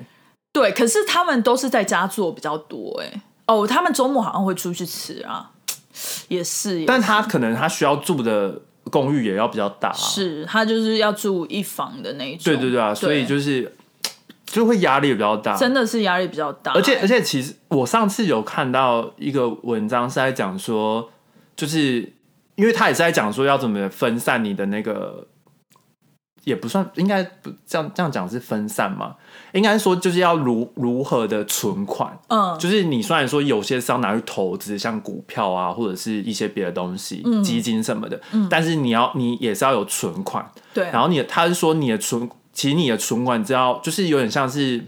[0.51, 3.23] 对，可是他们都是在家做比较多哎。
[3.47, 5.51] 哦，他们周末好像会出去吃啊，
[6.29, 12.45] 也是，也但他可能他需要住的公寓也要比较大、啊，是他就是要住一房的那一种。
[12.45, 13.77] 对对对啊，所以就是
[14.47, 15.55] 就会压力比较大。
[15.55, 21.11] 真的是压力比较大，而且而且，其实我上次有看到一个文章是在讲说，
[21.55, 22.11] 就是
[22.61, 25.27] 因为他也是在讲说要怎么分散你的那个，
[26.45, 29.17] 也不算应该不这样这样讲是分散嘛？
[29.53, 37.43] 应该说就是要如如何的存款，嗯，就是你虽然说有些是要拿去投资，像股票啊，或者是一些别的东西，嗯。
[37.43, 38.21] 基金什么的，
[38.51, 44.85] 但是你要你也是要有存款，对，然后你他是说你的存，其实你的存款只要就是有点像是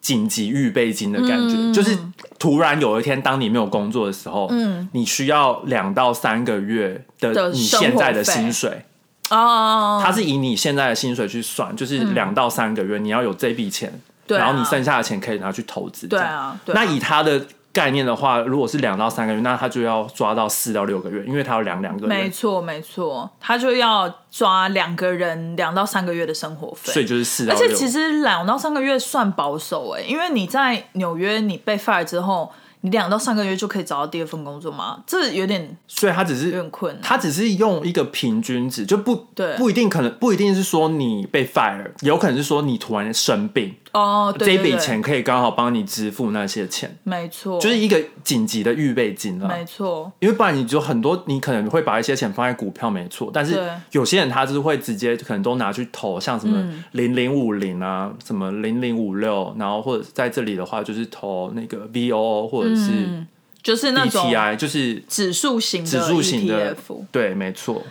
[0.00, 1.72] 紧急预备金的感觉，嗯。
[1.72, 1.96] 就是
[2.38, 8.84] 突然有一天当你没有工作的时候，嗯，你需要两到三个月的你现在的薪水，
[9.30, 13.92] 哦，它是以你现在的薪水去算，就是两到三个月你要有这笔钱，
[14.26, 16.20] 然后你剩下的钱可以拿去投资，对
[16.66, 27.64] 那以他的概念的话，如果是两到三个月，那他就要抓到四到六个月，因为他要两两个月，没错没错，他就要抓两个人两到三个月的生活费，所以就是四到六。
[27.64, 35.02] 而且其实两到三个月算保守哎、因为你在纽约你被 fire 之后，你两到三个月就可以找到第二份工作吗？
[35.06, 37.02] 这有点所以他只是有点困难。
[37.02, 49.46] 他只是用一个平均值，就不对不一定可能不一定是说你被 fire，有可能是说你突然生病，哦，对这一笔钱可以刚好帮你支付那些钱，没错，就是一个紧急的预备金了。
[49.46, 63.24] 没错，因为不然你就很多，你可能会把一些钱放在股票，没错，但是有些人他就是会直接可能都拿去投，像什么嗯零零五零啊，什么零零五六，然后或者在这里的话就是投那个 VOO 或者是
[63.62, 66.76] 就是嗯那种 ETI，就是指数型的 E 指数型的。
[67.10, 67.82] 对，没错。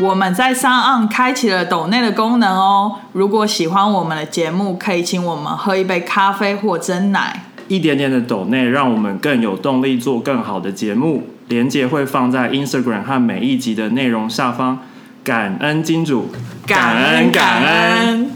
[0.00, 3.00] 我们在上岸开启了抖内的功能哦。
[3.12, 7.46] 如果喜欢我们的节目，可以请我们喝一杯咖啡或蒸奶。
[7.66, 11.24] 一点点的抖内，让我们更有动力做更好的节目。
[11.48, 14.78] 连接会放在 Instagram 和每一集的内容下方。
[15.24, 16.28] 感恩金主，
[16.64, 18.30] 感恩感恩。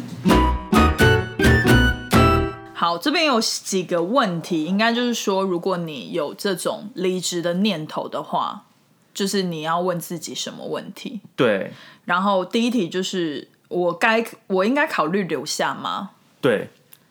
[2.75, 8.65] 好，这边有几个问题，应该就是说，如果你有这种离职的念头的话，
[9.15, 11.21] 就是你要问自己什么问题。
[11.37, 11.73] 对
[12.05, 16.11] 然后第一题就是我该我应该考虑留下吗？
[16.41, 16.69] 对，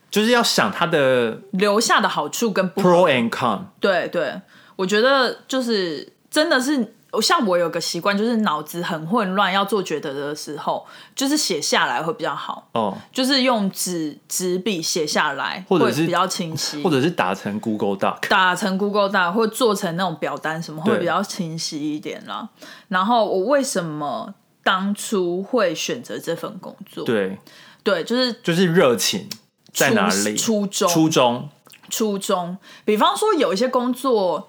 [0.09, 3.61] 就是要想它的留下的好处跟 pro and con。
[3.79, 4.41] 对对，
[4.75, 18.29] 我觉得就是真的是，像我有个习惯，就是脑子很混乱，要做抉择的时候，就是写下来会比较好，哦，就是用纸纸笔写下来，或者是比较清晰，或者是打成 Google Doc。
[18.29, 22.47] 打成 Google Doc 或做成那种表单什么，会比较清晰一点啦。
[22.87, 27.03] 然后我为什么当初会选择这份工作？
[27.03, 27.39] 对，
[27.83, 29.27] 对，就是就是热情
[29.73, 30.37] 在哪里？
[30.37, 31.49] 初中初中，
[31.89, 34.47] 初中，比方说有一些工作，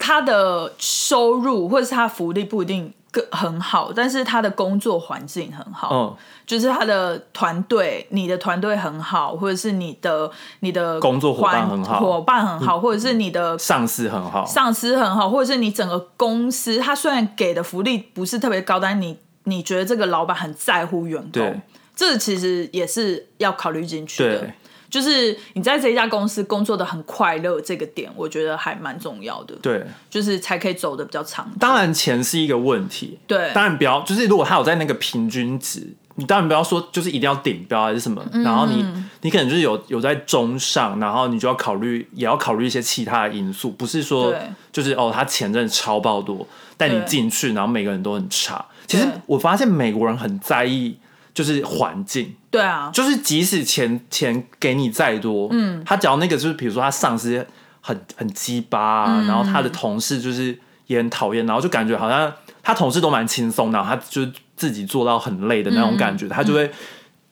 [0.00, 12.00] 他的收入或者是他福利不一定更很好，但是他的工作环境很好，嗯，就是他的团队，你的团队很好，或者是你的你的工作伙伴很好。
[12.00, 14.46] 伙伴很好，或者是你的上司很好。
[14.46, 21.44] 上司很好，或者是你整个公司，他虽然给的福利不是特别高，但你你觉得这个老板很在乎员对。
[21.44, 21.60] 工，
[21.96, 24.38] 这其实也是要考虑进去的。
[24.38, 24.54] 对。
[24.90, 31.46] 就是你在这一家公司工作的很快乐，这个点我觉得还蛮重要的，对，就是才可以走的比较长。
[31.46, 31.52] 久。
[31.60, 33.52] 当然钱是一个问题，对。
[33.54, 38.84] 当然不要，就是如果他有在那个平均值，你当然不要说就是一定要顶标还是什么，嗯然后你
[39.22, 44.34] 你可能就是有有在中上，然后你就要考虑，也要考虑一些其他的因素，不是说
[44.72, 47.06] 就是哦他钱真的超爆多，但你对。
[47.06, 48.64] 进去然后每个人都很差。
[48.86, 50.96] 其实我发现美国人很在意
[51.32, 57.46] 就是环境，对啊，就是即使钱钱给你再多，嗯，他只要那个就是比如说他上司
[57.80, 66.70] 很很鸡巴啊，然后他的同事就是也很讨厌，然后就感觉好像他同事都蛮轻松的，然后他就自己做到很累的那种感觉，他就会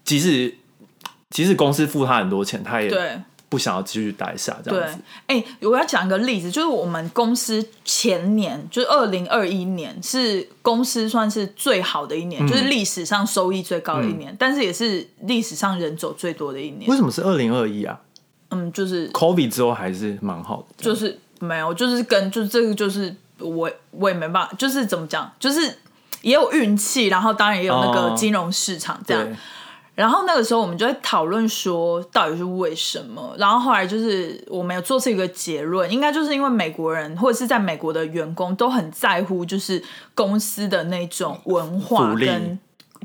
[0.05, 0.55] 即使
[1.31, 3.21] 即使公司付他很多钱，他也对。
[3.49, 16.97] 不想要继续待下这样对子。，哎、我要讲一个例子，就是我们公司前年，就是二零二一年，是公司算是最好的一嗯年，就是历史上收益最高的一年，但是也是历史上人走最多的一年为。
[16.97, 17.99] 什么是二零二一啊
[18.51, 25.61] 嗯，就是？COVID 之后还是蛮好的，就是没有，就是跟就是这个就是我我也没办法，就是怎么讲，就是
[26.23, 29.27] 也有运气，然后当然也有那个哦金融市场这样。
[29.99, 33.35] 对，然后那个时候我们就在讨论说，到底是为什么？
[33.37, 39.83] 然后后来就是我们有做出一个结论，应该就是因为美国人或者是在美国的员工都很在乎，就是
[40.15, 42.59] 公司的那种文化跟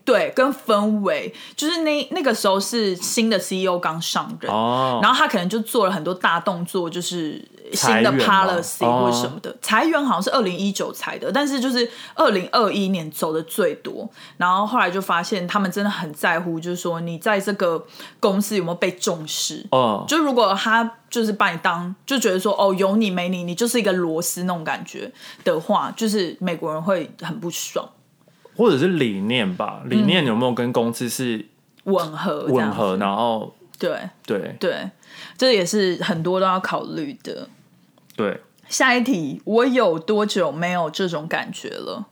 [0.06, 1.34] 对跟氛围。
[1.56, 9.56] 就是那那个时候是新的 CEO 刚上任，哦，然后他可能就做了很多大动作，就是新的 policy 哦或者什么的。
[9.62, 14.10] 裁员好像是二零一九裁的，但是就是二零二一年走的最多。
[14.38, 17.86] 然后后来就发现他们真的很在乎，就是说你在这个
[18.20, 19.66] 公司有没有被重视。
[19.72, 25.12] 哦，就如果他就是把你当就觉得说哦有你没你，你就是一个螺丝那种感觉
[25.44, 27.88] 的话，就是美国人会很不爽。
[28.56, 31.44] 或者是理念吧，理念有没有跟公司是
[31.86, 32.96] 吻合，吻合？
[32.98, 33.98] 然后对
[34.28, 34.90] 对对，
[35.38, 37.48] 这也是很多都要考虑的。
[38.16, 42.06] 对下一题，我有多久没有这种感觉了？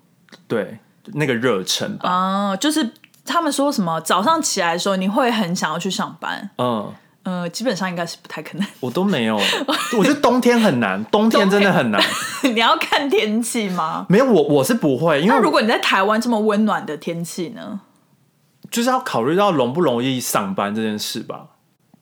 [0.48, 0.80] 对，
[1.14, 2.92] 那个热忱吧，啊、就是
[3.26, 6.50] 他们说什么早上起来的时候，你会很想要去上班。
[6.58, 6.94] 嗯。
[7.24, 8.68] 呃，基本上应该是不太可能。
[8.80, 9.40] 我都没有，
[9.96, 12.02] 我觉得冬天很难，冬天真的很难。
[12.52, 14.08] 你要看天气吗？
[14.10, 17.82] 没有我我是不会，因为那如果你在台湾这么温暖的天气呢？
[18.72, 21.50] 就是要考虑到容不容易上班这件事吧，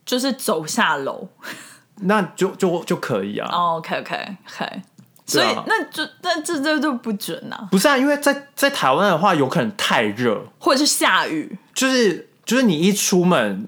[0.10, 1.30] 就是走下楼。
[2.02, 3.48] 那就就就可以啊。
[3.52, 4.16] 哦、OK OK
[4.48, 4.82] OK，
[5.26, 11.58] 所以、那就那这这就不准啊，不是啊，因为在在台湾的话，有可能太热，或者是下雨。
[11.76, 13.68] 就是就是你一出门。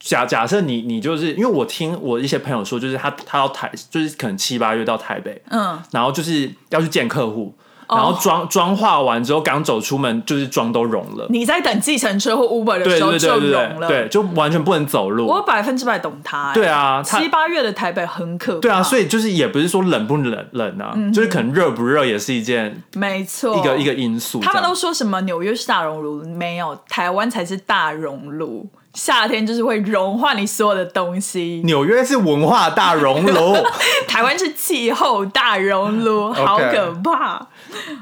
[0.00, 7.54] 假假设你你就是因为我听我一些朋友说，就是他他到台就是可能七八月到台北，嗯，然后就是要去见客户，
[7.88, 11.26] 然后妆妆化完之后刚走出门，就是妆都融了。
[11.28, 13.88] 你在等计程车或 Uber 的对时候就融了。
[13.88, 15.26] 对对，就完全不能走路。
[15.26, 16.54] 我百分之百懂他、欸。
[16.54, 18.60] 对啊，七八月的台北很可怕。
[18.60, 24.40] 对啊，所以就是也不是说冷不冷冷啊，就是可能热不热也是一件没错，一个一个因素。
[24.40, 28.68] 他们都说什么纽约是大熔炉，没有，台湾才是大熔炉。
[28.94, 33.56] 夏天就是会融化你所有的东西，纽约是文化大熔炉，
[34.06, 37.44] 台湾是气候大熔炉， 好可怕。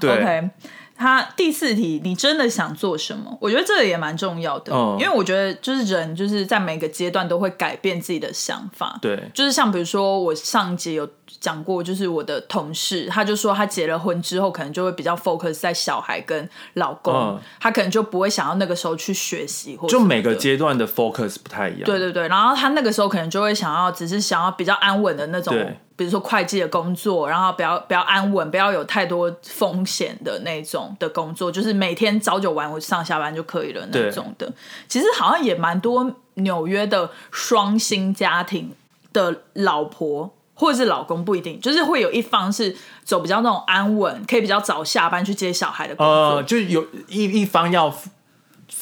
[0.00, 0.10] 对。
[0.10, 0.50] OK，
[0.94, 3.36] 他第四题，你真的想做什么？
[3.40, 4.96] 我觉得这个也蛮重要的，嗯。
[5.00, 8.98] 因为我觉得就是人就是在每个阶段都会改变自己的想法。
[9.02, 9.20] 对。
[9.34, 11.08] 就是像比如说我上一节有
[11.40, 17.40] 讲过，就是我的同事，他就说他结了婚之后，可能就会比较 focus 在小孩跟老公，嗯。
[17.58, 21.82] 他可能就不会想要那个时候去学习或就每个阶段的 focus 不太一样。
[21.84, 34.52] 对对对，然后他那个时候可能就会想要，只是想要比较安稳的那种对，比比如说会计的工作，然后不要不要安稳，不要有太多风险的那种的工作，就是每天早九晚五上下班就可以了那种的。
[34.88, 38.74] 其实好像也蛮多纽约的双薪家庭
[39.12, 46.12] 的老婆或者是老公不一定，就是会有一方是走比较那种安稳，可以比较早下班去接小孩的工作。
[46.12, 47.94] 呃，就有一一方要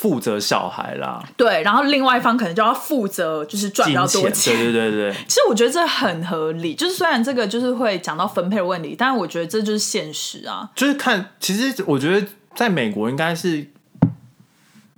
[0.01, 5.15] 负负责小孩啦，对，然后另外一方可能就要负责，就是赚比金较多钱，对对对对。
[5.29, 10.71] 其实我觉得这很合理，就是虽然这个就是会讲到分配的问题，但是我觉得这就是现实啊。
[10.75, 13.71] 就是看，其实我觉得在美国应该是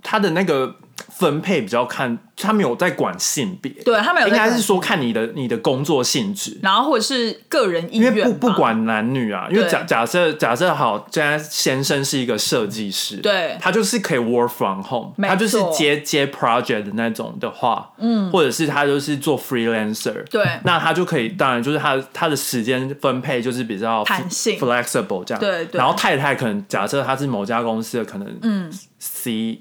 [0.01, 0.75] 他的那个
[1.15, 6.57] 分配比较看，他没有在管性别，对他们有应该是说看你的你的工作性质。
[6.61, 9.71] 然后或者是个人意因为愿吧不不管男女啊，因为对。
[9.71, 13.57] 假假设假设好，现在先生是一个设计师，对。
[13.61, 20.43] 他就是可以 work from home，没他就是接接 project 的那种的话，嗯，或者是他就是做 freelancer，对。
[20.63, 24.59] 那他就可以，当然就是他他的时间分配就是比较弹性。
[24.59, 25.77] flexible 这样，对对。
[25.77, 29.59] 然后太太可能假设他是某家公司的可能，嗯，C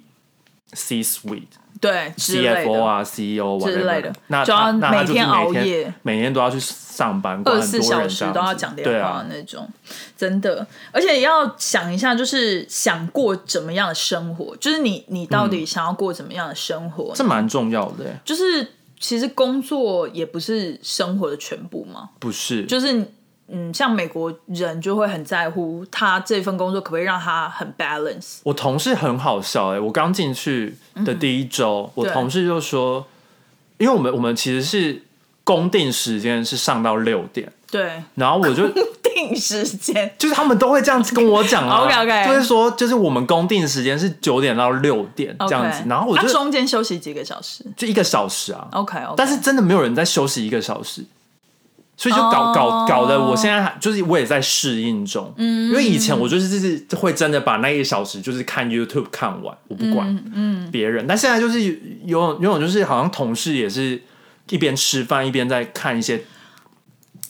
[0.72, 1.42] C suite。
[1.80, 4.12] 对 CFO，啊，CEO 之类的。
[4.28, 5.92] 那就要每天熬夜。
[6.02, 9.68] 每天都要去上班，二十四小时都要讲电话那种，
[10.16, 17.14] 真的，而且要想一下，就是想过怎么样的生活，就是你你到底想要过怎么样的生活呢？
[17.16, 22.64] 这蛮重要的欸，就是其实工作也不是生活的全部嘛，不是？
[22.66, 23.04] 就是
[23.49, 28.38] 嗯，像美国人就会很在乎他这份工作可不可以让他很 balance。
[28.45, 30.74] 我同事很好笑哎、我刚进去
[31.05, 33.07] 的第一周，我同事就说，
[33.78, 35.03] 因为我们我们其实是
[35.45, 38.66] 公定时间是上到六点，对，然后我就
[39.03, 42.26] 定时间， 就是他们都会这样子跟我讲啊 OK，OK。
[42.28, 47.64] 就是说就是我们公定时间是九点到六点这样子 OK 然后我就他中间休息几个小时？
[47.76, 51.05] 就一个小时啊，？OK OK，但是真的没有人在休息一个小时，
[52.03, 52.53] 所以就搞、哦。
[52.53, 61.72] 搞搞得我现在还就是我也在适应中，嗯，因为以前我就是就是会真的把那一小时就是看 YouTube 看完，我不管嗯别人，但现在就是有
[62.07, 64.03] 有有种就是好像同事也是
[64.50, 66.24] 一边吃饭一边在看一些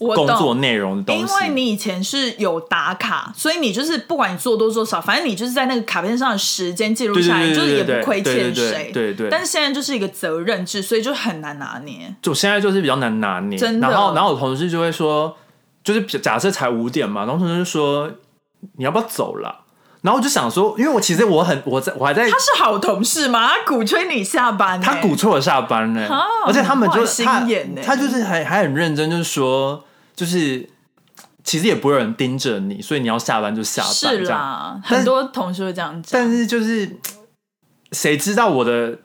[0.09, 8.91] 工作内容的东西，因为你以前是有打卡，所以你就是不管你做多做少，反正你就是在那个卡片上的时间记录下来，就是也不亏欠谁。
[8.93, 12.15] 对对但是现在就是一个责任制，所以就很难拿捏。
[12.21, 15.37] 就现在就是比较难拿捏，真的然后然后我同事就会说，
[15.85, 18.11] 就是假设才五点嘛，然后同事就说
[18.77, 19.61] 你要不要走了？
[20.03, 23.47] 然后我就想说，因为我其实我很我在我还在他是好同事吗？
[23.47, 27.47] 他鼓吹你下班、欸，他鼓吹我下班呢、啊而且他们就很心他
[27.85, 29.85] 他就是还还很认真，就是说，
[30.23, 30.65] 就是
[31.43, 34.19] 其实也不会有人盯着你，所以你要下班就下班是。
[34.27, 36.11] 啦，很多同事会这样讲。
[36.13, 36.97] 但是就是
[37.91, 38.97] 谁知道我的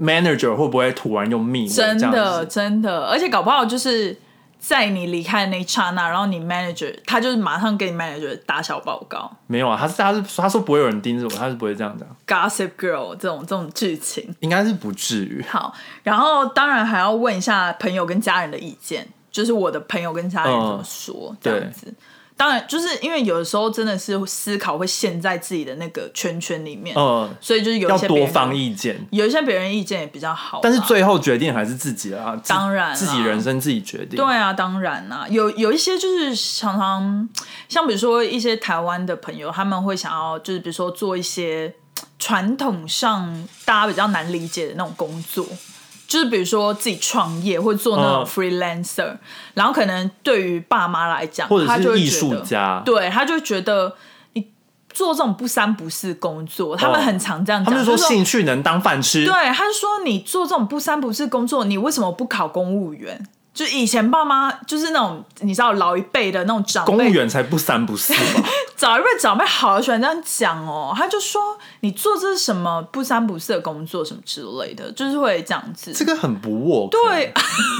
[0.00, 2.44] manager 会不会突然用密真的？
[2.44, 4.18] 真的，而且搞不好就是
[4.58, 14.34] 在你离开的那一刹那，然后你 manager 他就是马上给你 manager 打小报告没有啊，他是他是他说不会有人盯着我，他是不会这样讲，，Gossip Girl 这种这种剧情。
[14.40, 15.44] 应该是不至于。
[15.48, 15.72] 好，
[16.02, 21.92] 然后当然还要问一下朋友跟家人的意见，就是我的朋友跟家人怎么说、这样子。
[22.36, 30.60] 当然，就是因为有的时候真的是思考会陷在自己的那个圈圈里面，嗯，所以就是有要一些多方，意见，有一些别人意见也比较好。
[30.62, 34.16] 但是最后决定还是自己啊，当然啦自己人生自己决定。
[34.16, 37.28] 对啊，当然啊，有有一些就是常常
[37.68, 41.72] 像比如说一些台湾的朋友，他们会想要就是比如说做一些
[42.18, 45.46] 传统上大家比较难理解的那种工作。
[46.06, 48.26] 就是比如说自己创业或者做那种嗯。
[48.26, 49.16] freelancer，、
[49.54, 53.94] 然后可能对于爸妈来讲，或者他就会是艺术家，对他就会觉得
[54.32, 54.48] 你
[54.90, 63.26] 做这种不三不四工作，他们很常这样讲，哦他们说兴趣能当饭吃，对，他就说你做这种不三不四工作，你为什么不考公务员？
[63.54, 68.48] 就以前爸妈就是那种你知道老一辈的那种长辈，公务员才不三不四吧？
[68.76, 70.92] 早一辈长辈好喜欢这样讲哦。
[70.96, 75.92] 他就说你做这是什么不三不四的工作什么之类的，就是会这样子。
[75.92, 76.88] 这个很不握。
[76.90, 77.32] 对，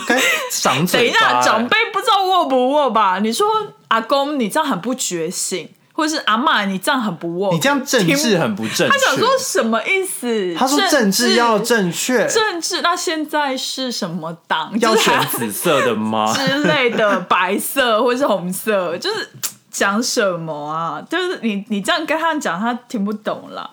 [0.07, 0.21] 该
[0.53, 3.19] 长等嘴巴、 一下，欸长辈不知道握不握吧？
[3.19, 3.47] 你说
[3.89, 8.89] 阿公你这样很不觉醒，或是阿妈你这样很不握，你这样政治很不正确。
[8.89, 10.53] 他想说什么意思？
[10.59, 14.73] 他说政治要正确，政治，那现在是什么党？
[14.81, 16.31] 要选紫色的吗？
[16.35, 19.31] 之类的，白色或是红色，就是
[19.71, 21.01] 讲什么啊？
[21.09, 23.71] 就是你你这样跟他讲，他听不懂啦。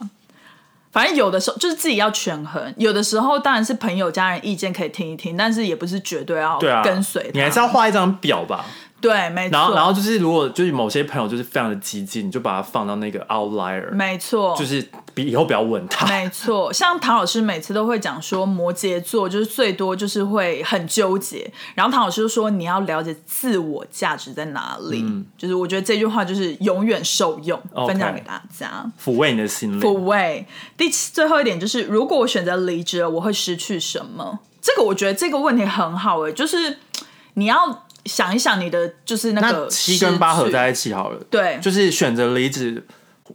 [0.92, 7.30] 反正有的时候就是自己要权衡，有的时候当然是朋友、家人意见可以听一听，但是也不是绝对要跟随他。
[7.34, 8.66] 你还是要画一张表吧。
[9.02, 9.58] 对，没错。
[9.58, 16.06] 然后，然后就是如果就是某些朋友就是非常的激进，你就把它放到那个 outlier，没错，就是比以后比较稳他。
[16.06, 21.52] 没错， 像唐老师每次都会讲说，摩羯座就是最多就是会很纠结。
[21.74, 25.04] 然后唐老师就说，你要了解自我价值在哪里。
[25.36, 28.86] 就是我觉得这句话就是永远受用，分享给大家。
[29.04, 29.82] 抚慰你的心灵。
[29.82, 30.46] 抚慰。
[30.78, 34.40] 第七最后一点就是，如果我选择离职了，我会失去什么？
[34.62, 36.78] 这个我觉得这个问题很好诶、就是
[37.34, 41.60] 你要想一想你的就是那那个七跟八合在一起好了，对。
[41.62, 42.86] 就是选择离职，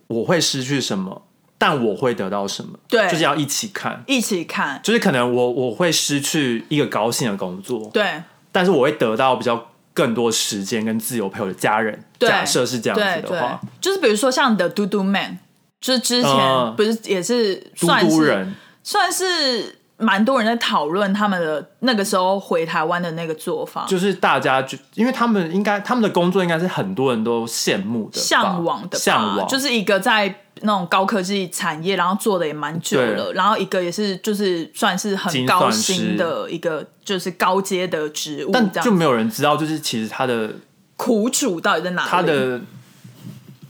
[0.08, 3.08] 我会失去什么，但我会得到什么，对。
[3.08, 4.02] 就是要一起看。
[4.06, 8.22] 一起看，就是可能我我会失去一个高兴的工作，对。
[8.50, 12.04] 但是我会得到比较更多时间跟自由陪我的家人。
[12.18, 12.28] 对。
[12.28, 15.38] 假设是这样子的话，，就是比如说像 The Do Do Man，
[15.80, 16.74] 就是之前嗯。
[16.76, 18.54] 不是也是嘟算是嘟人。
[18.82, 29.48] 算是蛮多人在讨论他们的那个时候回台湾的那个做法，就是大家就因为他们应该他们的工作应该是很多人都羡慕的、向往的，向往。
[29.48, 40.50] 就是一个在那种高科技产业，然后做的也蛮久了，然后一个也是就是算是很高薪的一个就是高阶的职务，但就没有人知道，就是其实他的
[40.96, 42.08] 苦楚到底在哪里？
[42.10, 42.60] 他的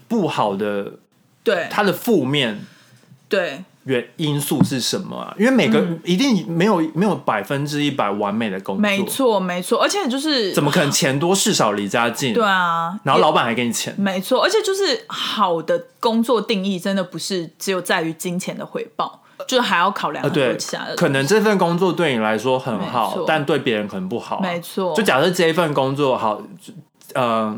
[0.08, 0.94] 不好的
[1.44, 1.68] 对。
[1.70, 2.60] 他的负面
[3.28, 5.34] 对原因素是什么啊？
[5.38, 6.00] 因为每个、嗯。
[6.04, 12.32] 一定没有没有百分之一百完美的工作，没错没错，而且就是怎么可能钱多事少离家近？
[12.32, 24.36] 对啊，然后老板还给你钱，没错，而且就是好的工作定义真的不是只有在于金钱的回报，就是还要考量呃，很多对其他的，可能这份工作对你来说很好，但对别人可能不好。
[24.36, 24.94] 啊、没错。
[24.94, 26.40] 就假设这一份工作好，
[27.14, 27.56] 呃，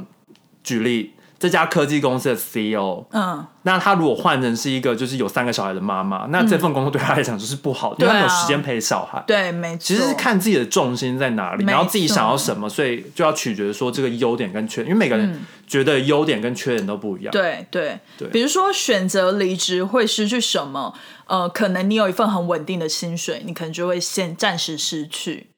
[0.63, 9.23] 举例，这家科技公司的 CEO，嗯，那他如果换成是一个就是有三个小孩的妈妈，那这份工作对他来讲就是不好，因为他没有时间陪小孩。
[9.27, 17.31] 对，没错，其实是看自己的重心在哪里，然后自己想要什么，所以就要取决说这个优点跟缺点，因为每个人觉得优点跟缺点都不一样。
[17.31, 18.01] 对对
[18.33, 20.93] 比如说选择离职会失去什么？
[21.27, 25.51] 呃，可能你有一份很稳定的薪水，你可能就会先暂时失去。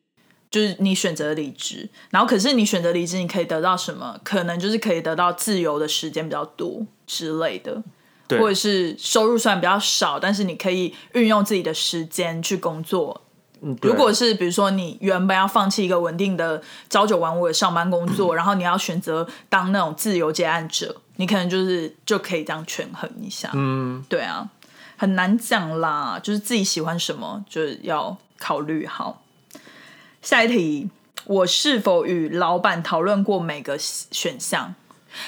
[0.51, 4.19] 就是你选择离职，然后可是你选择离职，你可以得到什么？
[4.25, 7.81] 可能就是可以得到自由的时间比较多之类的，
[8.31, 13.23] 或者是收入虽然比较少，但是你可以运用自己的时间去工作。
[13.83, 23.51] 如果是比如说你原本要放弃一个稳定的朝九晚五的上班工作，然后你要选择当那种自由接案者，你可能就是就可以这样权衡一下。
[23.53, 24.49] 嗯，对啊，
[24.97, 29.23] 很难讲啦，就是自己喜欢什么，就是要考虑好。
[30.23, 30.89] 下一题，
[31.25, 34.75] 我是否与老板讨论过每个选项？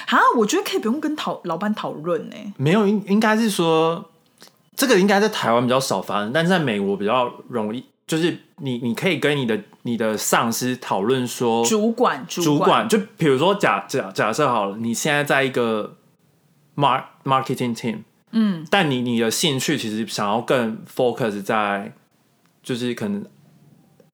[0.07, 2.35] 啊，我觉得可以不用跟讨老板讨论呢。
[2.57, 4.09] 没有应应该是说，
[4.75, 7.83] 这个应该在台湾比较少发生，但是在美国比较容易。
[8.05, 15.95] 就是你你可以跟你的你的上司讨论说，主管，主管就比如说假假假设好了，你现在在一个
[16.75, 17.99] mar marketing team，
[18.31, 21.93] 嗯，但你你的兴趣其实想要更 focus 在
[22.61, 23.25] 就是可能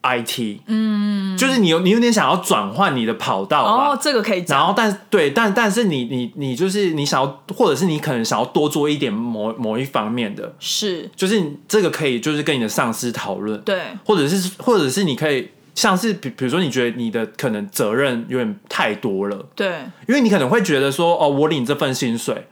[0.02, 4.58] IT，嗯，就是你有你有点想要转换你的跑道吧，哦，这个可以讲。
[4.58, 11.10] 然后但对，但但是你你你就是你想要，或者是你可能想要多做一点某某一方面的，是。
[11.16, 22.48] 就是这个可以就是跟你的上司讨论，对，或者是或者是你可以像是比比如说你觉得你的可能责任有点太多了，对，因为你可能会觉得说哦，我领这份薪水，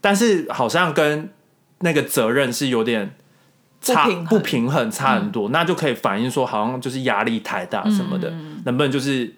[0.00, 1.30] 但是好像跟
[1.80, 3.16] 那个责任是有点
[3.92, 4.90] 差不平衡。
[4.90, 8.30] 差很多，那就可以反映说好像就是压力太大什么的，
[8.64, 9.34] 能不能就是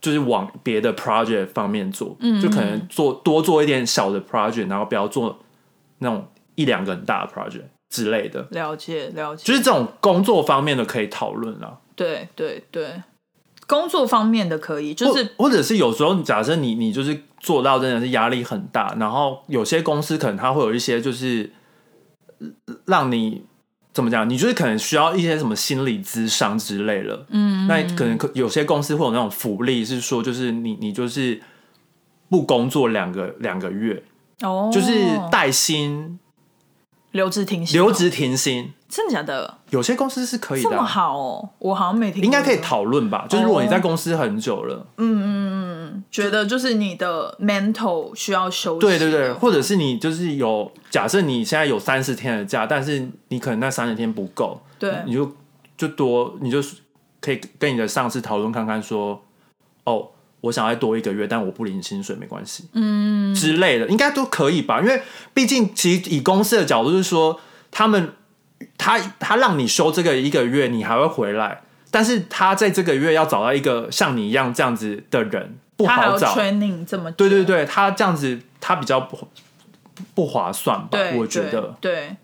[0.00, 5.38] 就是往别的 project 方面做，就可能做多做一点小的 project，然后不要做
[5.98, 11.78] 那种一两个很大的 project 之类的，了解了解，就是这种工作方面的可以讨论了。
[11.96, 13.02] 对对对，
[13.66, 21.52] 工作方面的可以，就是或或者是有时候假设你你就是做到真的是压力很大，然后有些公司可能它会有一些就是
[22.40, 22.48] 呃
[22.86, 23.44] 让你
[23.94, 31.40] 怎么讲，你就是可能需要一些什么心理咨商之类的，嗯，那可能可有些公司会有那种福利是说，就是你你就是
[32.28, 34.02] 不工作两个两个月，
[34.42, 34.92] 哦，就是
[35.30, 36.18] 带薪
[37.14, 39.58] 留职停薪，留职停薪，真的假的？
[39.70, 43.24] 有些公司是可以这么啊、好哦，我好像没听过，应该可以讨论吧？
[43.28, 44.84] 就是如果你哦在公司很久了。
[44.96, 55.32] 嗯嗯嗯觉得就是你的 mental 需要休息，对对对，，或者是你就是有假设你现在有三十天的假，但是你可能那三十天不够，对你就
[55.76, 56.58] 就多，你就
[57.20, 59.22] 可以跟你的上司讨论看看说，
[59.84, 60.08] 哦，
[60.44, 64.80] 我想要再多一个月，但我不领薪水没关系，嗯之类的，应该都可以吧？
[64.80, 67.40] 因为毕竟其实以公司的角度是说，
[67.70, 68.12] 他们
[68.76, 71.62] 他他让你休这个一个月，你还会回来。
[71.90, 79.28] 但是他在这个月要找到一个像你一样这样子的人不好找，training 这么，对对对，他这样子他比较不
[80.12, 80.98] 不划算吧，？
[81.16, 82.16] 我觉得，对，对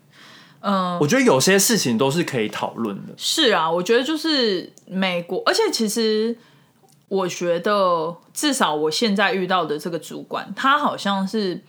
[0.59, 3.13] 嗯，我觉得有些事情都是可以讨论的。
[3.15, 6.35] 是啊，我觉得就是美国，而且其实
[7.11, 11.61] 我觉得至少我现在遇到的这个主管，他好像是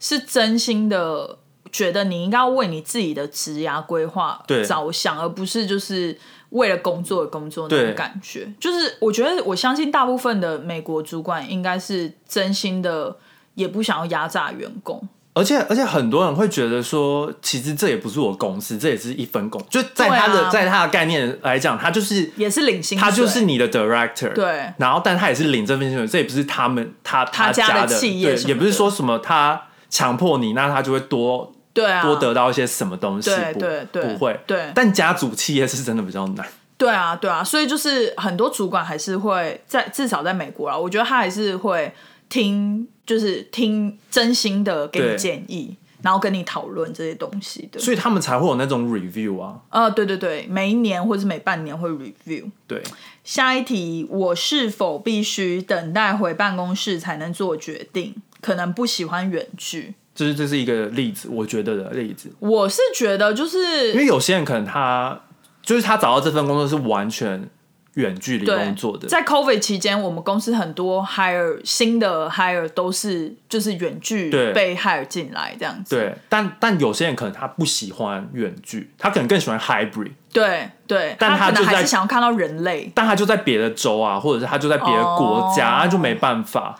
[0.00, 1.38] 是真心的
[1.70, 6.18] 觉得你应该要为你自己的职涯规划对着想，而不是就是
[6.48, 8.52] 为了工作而工作那对种感觉。
[8.58, 13.16] 就是我觉得我相信大部分的美国主管应该是真心的，
[13.54, 15.08] 也不想要压榨员工。
[15.32, 19.64] 而且而且很多人会觉得说，其实这也不是我公司，这也是一份工。
[19.70, 20.50] 就在他的、啊。
[20.50, 24.72] 在他的概念来讲，他就是也是领薪水，他就是你的 director，对。
[24.78, 34.72] 然后但他也是领这份薪水，这也不是他们他他家家的企业对，也不是说什么他强迫你，那他就会多对啊，多得到一些什么东西，对对对不会，对。
[34.74, 36.44] 但家族企业是真的比较难，
[36.76, 41.92] 对啊，对啊，所以就是很多主管还是会在至少在美国啊，我觉得他还是会
[42.30, 47.78] 听，就是听真心的给你建议，然后跟你讨论这些东西的。
[47.78, 52.44] 所以他们才会有那种 review 啊，呃，对对对，每一年或是每半年会 review。
[52.66, 52.82] 对，
[53.22, 58.14] 下一题，我是否必须等待回办公室才能做决定？
[58.40, 65.20] 可能不喜欢远距，就是这是一个例子，我觉得的例子，我是觉得就是因为有些人可能他
[65.60, 67.46] 就是他找到这份工作是完全
[67.94, 74.52] 远距离工作的，在 COVID 期间，我们公司很多 hire 新的 hire 都是就是远距对。
[74.52, 75.96] 被 hire 进来这样子。
[75.96, 82.92] 对，但但有些人可能他不喜欢远距，他可能更喜欢 hybrid，对对，但他就在他可能还是想要看到人类。
[82.94, 86.78] 但他就在别的州啊，或者是他就在别的国家，就没办法，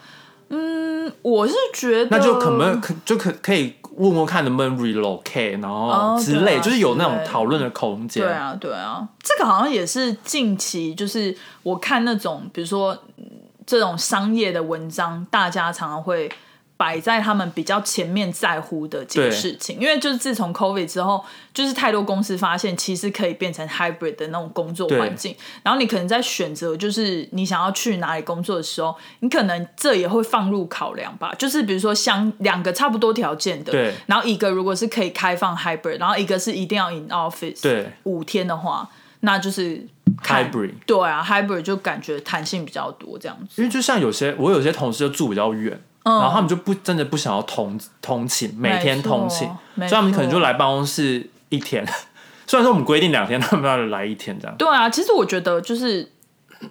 [0.51, 8.23] 嗯我是觉得那就可能可就可可以问问看能不能 relocate，然后哦之类，就是有那种讨论的空间。
[8.25, 13.25] 对啊对啊，这个好像也是近期就是我看那种比如说嗯
[13.67, 16.31] 这种商业的文章，大家常常会。
[16.81, 21.23] 摆在他们比较前面在乎的几个事情，因为就是自从 COVID 之后，
[21.53, 31.35] 就是太多公司发现其实可以变成 hybrid 的那种工作环境，然后你可能在选择就是你想要去哪里工作的时候，你可能这也会放入考量吧。
[31.35, 33.93] 就是比如说相两个差不多条件的，对。
[34.07, 37.93] 然后一个如果是可以开放 hybrid，然后一个是一定要 in office，对。
[38.05, 38.89] 五天的话，
[39.21, 39.87] 那就是
[40.25, 43.61] Hybrid 对啊，hybrid 就感觉弹性比较多这样子。
[43.61, 51.87] 因为就像有些我有些同事就住比较远，嗯然后他们就不真的不想要通通勤，每天通勤，所以他们可能就来办公室一天。
[52.47, 54.57] 虽然说我们规定两天，他们要来一天这样。
[54.57, 56.11] 对啊，其实我觉得就是，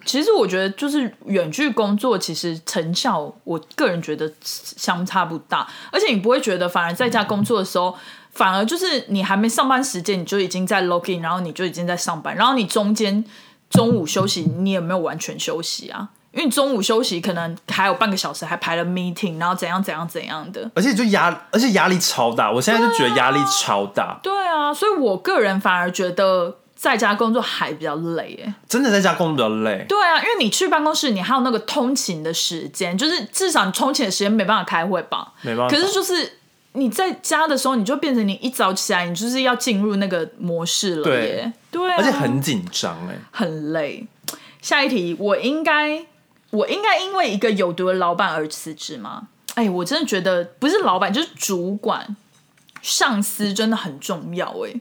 [0.05, 7.95] 其实我觉得就是远距工作，其实成效，我个人觉得相差不大，而且你不会觉得，反而在家工作的时候。
[8.31, 13.25] 反而就是你还没上班时间，你就已经在 login，然后你就已经在上班，然后你中间
[13.71, 20.69] 中午休息，你也没有完全休息啊，因为你中午休息可能还有半个小时，还排了 meeting，然后怎样怎样怎样的。
[20.75, 22.51] 而且就压，而且压力超大。
[22.51, 28.53] 我现在就觉得压力超大，对啊，所以我个人反而觉得在家工作还比较累，哎。
[28.67, 29.83] 真的在家工作比较累。
[29.89, 35.33] 对啊，因为你去办公室，你还有那个通勤的时间，就是至少你通勤的时间没办法开会吧。
[35.41, 36.33] 没办法可是就是
[36.73, 41.53] 你在家的时候，你就变成你一早起来，你就是要进入那个模式了对耶。
[41.71, 44.05] 对啊，而且很紧张哎，很累。
[44.61, 46.05] 下一题，我应该
[46.51, 49.27] 我应该因为一个有毒的老板而辞职吗？
[49.55, 52.15] 哎，我真的觉得不是老板，就是主管、
[52.81, 54.47] 上司真的很重要。
[54.65, 54.73] 哎，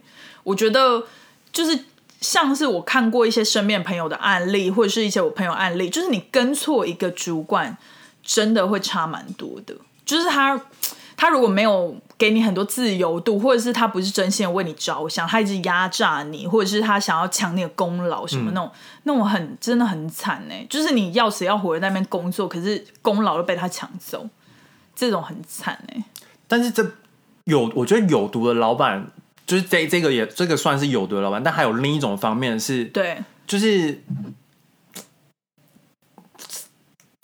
[0.45, 1.05] 我觉得
[1.53, 1.85] 就是
[2.21, 7.77] 像是我看过一些身边朋友的案例，或者是一些我朋友案例，就是你跟错一个主管，
[8.23, 9.75] 真的会差蛮多的。
[10.05, 10.61] 就是他
[11.21, 18.71] 他如果没有给你很多自由度，或者是他不是真心的为你着想，他一直压榨你，或者是他想要抢你的功劳什么那种，
[19.03, 24.29] 那种很真的很惨哎，就是你要死要活的在那边工作，可是功劳都被他抢走，
[24.95, 26.05] 这种很惨哎。
[26.47, 26.89] 但是这
[27.45, 29.11] 有，我觉得有毒的老板，
[29.45, 34.01] 就是这这个也这个算是有毒的老板，但还有另一种方面是，对，就是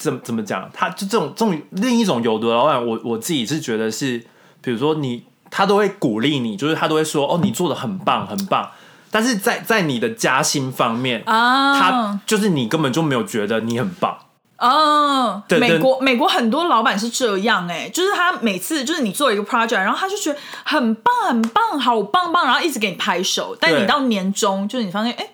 [0.05, 4.19] 怎么怎么讲，他就这种这种另一种有毒的老板，我我自己是觉得是，
[4.61, 8.71] 比如说你他都会鼓励你，就是他都会说哦，你做的很棒很棒，
[9.11, 14.19] 但是在在你的加薪方面，啊，他就是你根本就没有觉得你很棒，
[14.59, 25.29] 哦，美国美国很多老板是这样哎、就是他每次就是你做一个 project，然后他就觉得很棒很棒，好棒棒，然后一直给你拍手，但你到年终就是你发现哎、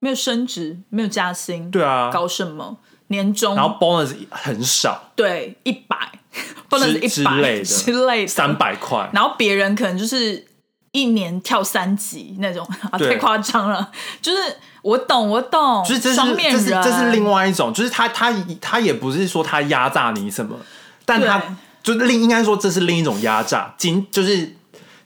[0.00, 2.76] 没有升职，没有加薪，对啊，搞什么？
[3.10, 3.54] 年终。
[3.54, 5.96] 然后 bonus 很少，对一百，
[6.68, 7.32] 不能是之一百
[7.62, 8.26] 之类的。
[8.26, 10.46] 三百块，然后别人可能就是
[10.92, 13.90] 一年跳三级那种， 啊，太夸张了。
[14.20, 14.38] 就是
[14.82, 20.56] 我懂，我懂，就是这是双面人，这是这是另外一种，就是他他他也不是说他压榨你什么，
[21.04, 21.42] 但他
[21.82, 24.56] 就是另应该说这是另一种压榨，金就是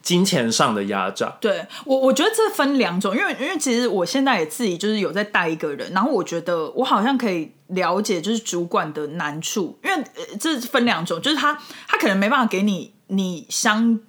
[0.05, 1.35] 金钱上的压榨。
[1.41, 13.99] 对我，我觉得这分两种，因为因为其实我现在也自己就是有在带一个人，然后我觉得我好像可以了解就是主管的难处，因为、呃、这分两种，就是他他可能没办法给你你相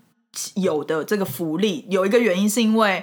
[0.55, 3.03] 有的这个福利，有一个原因是因为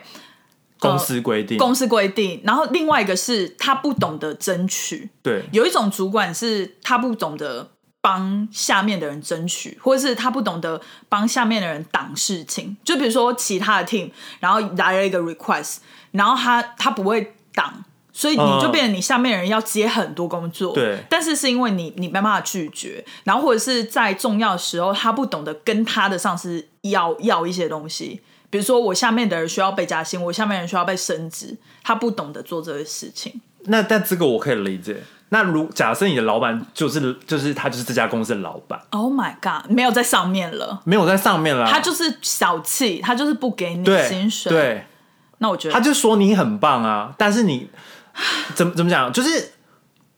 [0.80, 5.44] 公司规定，公司规定，然后另外一个是他不懂得争取，对。
[5.52, 7.72] 有一种主管是他不懂得
[8.04, 12.76] 帮下面的人争取，或者是他不懂得帮下面的人挡事情。
[12.84, 15.78] 就比如说其他的 team，然后来了一个 request，
[16.12, 20.74] 然后他他不会挡，所以你就变成你下面的人要接很多工作。
[20.74, 28.20] 对但是是因为你你没办法拒绝，然后或者是在重要的时候，他不懂得跟他的上司要要一些东西。
[28.49, 33.41] 比如说，我下面的人需要被加薪，我下面人需要被升职，他不懂得做这些事情。
[33.66, 35.03] 那但这个我可以理解。
[35.30, 40.80] 那如假设你的老板就是就是他就是这家公司的老板，Oh my god，没有在上面了。
[40.84, 44.86] 没有在上面了，他就是小气，他就是不给你薪水。，对，
[45.39, 47.68] 那我觉得他就说你很棒啊，但是你
[48.53, 49.53] 怎么怎么讲，就是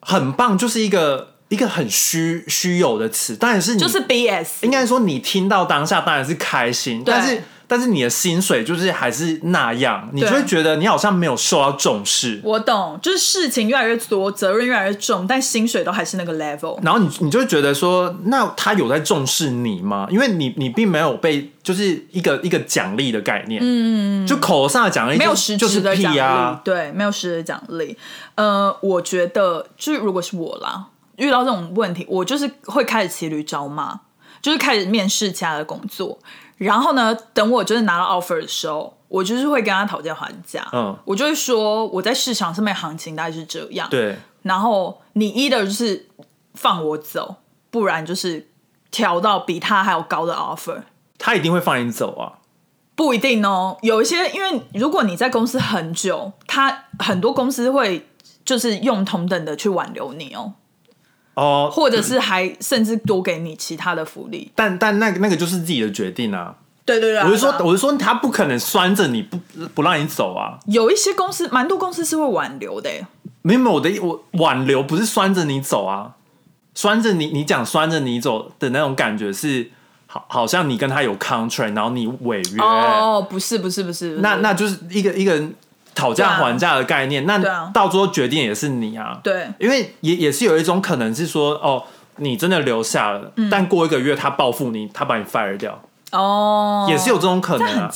[0.01, 16.79] 很棒，就是一个一个很虚虚有的词，当然是你就是 BS，应该说你听到当下当然是开心，但是但是你的薪水就是还是那样，你就会觉得你好像没有受到重视，我懂，就是事情越来越多，责任越来越重，但薪水都还是那个 level。
[16.83, 20.07] 然后你你就会觉得说，那他有在重视你吗？
[20.09, 27.97] 因为你你并没有被就是一个一个奖励的概念，嗯，就口头上的奖励就没有实质的奖励，啊，对，没有实质的奖励。
[28.35, 34.01] 呃，我觉得就是如果是我啦，遇到这种问题，我就是会开始骑驴找马，
[34.41, 36.19] 就是开始面试其他的工作。
[36.57, 40.67] 然后呢，等我就是拿到 offer 的时候，我就是会跟他讨价还价。
[40.71, 43.89] 嗯我就会说我在市场上面行情大概是这样。
[43.89, 46.07] 对，然后你一的就是
[46.53, 47.35] 放我走，
[47.69, 48.49] 不然就是
[48.89, 50.83] 调到比他还要高的 offer。
[51.17, 52.39] 他一定会放你走啊，
[52.95, 58.07] 不一定哦，有一些因为如果你在公司很久，他很多公司会
[58.43, 60.53] 就是用同等的去挽留你哦，
[61.35, 64.51] 哦，或者是还甚至多给你其他的福利。
[64.55, 69.37] 但但那个那个就是自己的决定啊，对对对，我是说我是说他不可能拴着你不
[69.73, 73.05] 不让你走啊，有一些公司，蛮多公司是会挽留的耶。
[73.41, 76.15] 没有我的我挽留不是拴着你走啊，
[76.73, 79.69] 拴着你你讲拴着你走的那种感觉是
[80.07, 82.61] 好好像你跟他有 contract，然后你违约。
[82.61, 85.43] 哦，不是不是不是，那那就是一个一个
[85.95, 87.37] 讨价还价的概念，啊。
[87.37, 89.19] 那到最后决定也是你啊。
[89.23, 89.47] 对。
[89.57, 91.83] 因为也也是有一种可能是说，哦，
[92.17, 93.49] 你真的留下了，嗯。
[93.49, 95.81] 但过一个月他报复你，他把你 fire 掉，
[96.11, 97.89] 哦，也是有这种可能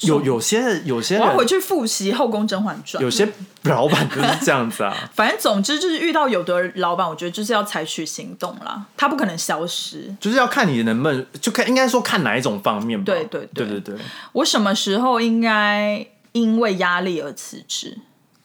[0.00, 3.00] 有有些有些人，我要回去复习《后宫甄嬛传》。
[3.04, 3.28] 有些
[3.64, 4.94] 老板就是这样子啊。
[5.14, 10.14] 反正总之就是遇到有的老板，我觉得就是要采取行动啦，他不可能消失。
[10.20, 13.04] 就是要看你能不能，就看应该说看哪一种方面吧。
[13.04, 13.24] 对。
[13.24, 13.94] 对对对。
[14.32, 17.98] 我什么时候应该因为压力而辞职？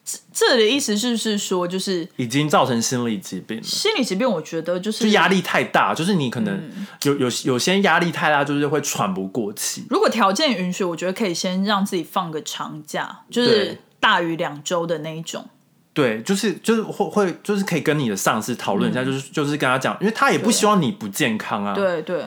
[0.05, 3.63] 这这里的意思是不是说，就是已经造成心理疾病了。
[3.63, 4.29] 心理疾病？
[4.29, 9.86] 我觉得就是就压力太大，就是你可能嗯有有有些压力太大，就是会喘不过气。
[9.89, 15.45] 如果条件允许，我觉得可以先让自己放个长假，就是大于两周的那一种。
[15.93, 21.73] 对，就是就是会会就是可以跟你的上司讨论一下，就是就是跟他讲，因为他也不希望你不健康啊。
[21.73, 22.25] 嗯对对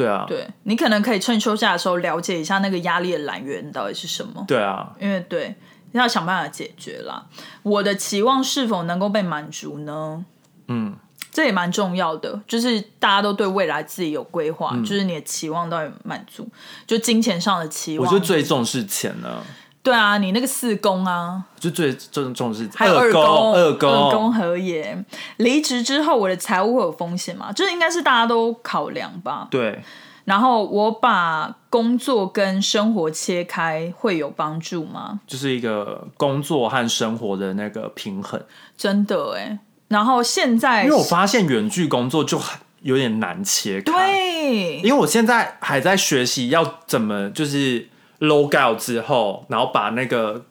[0.00, 4.42] 对啊，对，你可能可以趁休假的时候了解一下那个压力的来源到底是什么。
[4.48, 5.54] 对啊，因为对
[5.92, 7.26] 要想办法解决啦。
[7.62, 10.24] 我的期望是否能够被满足呢？
[10.68, 10.96] 嗯，
[11.30, 16.48] 这也蛮重要的，就是大家都对未来自己有规划，嗯就是你的期望到底满足，
[16.86, 18.06] 就金钱上的期望。
[18.06, 19.44] 我就最重视钱了，
[19.82, 25.04] 对啊，你那个四宫啊，就最重重视还有二宫宫，二宫二宫合也。
[25.38, 27.50] 离职之后，我的财务会有风险吗？
[27.50, 29.48] 这应该是大家都考量吧。
[29.50, 29.82] 对，
[30.26, 35.20] 然后我把工作跟生活切开，会有帮助吗？
[35.26, 38.42] 就是一个工作和生活的那个平衡。
[38.76, 39.58] 真的哎。
[39.88, 47.88] 然后现在因为我发现远距工作就很有点难切开，对因为我现在还在学习要怎么就是
[48.20, 50.44] log out 之后，然后把那个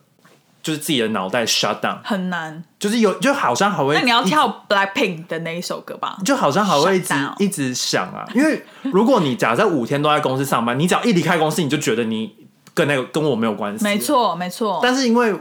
[0.62, 2.64] 就是自己的脑袋 shut down，很难。
[2.78, 6.18] 就是有就好像还会那你要跳 Blackpink 的那一首歌吧？
[6.24, 12.34] 就好像还会一直一直想啊，因为如果你假设五天都在公司上班，你只要一离开公司，你就觉得你
[12.74, 13.98] 跟那个跟我没有关系，没。
[14.00, 14.80] 错，没错。
[14.82, 15.36] 但是因为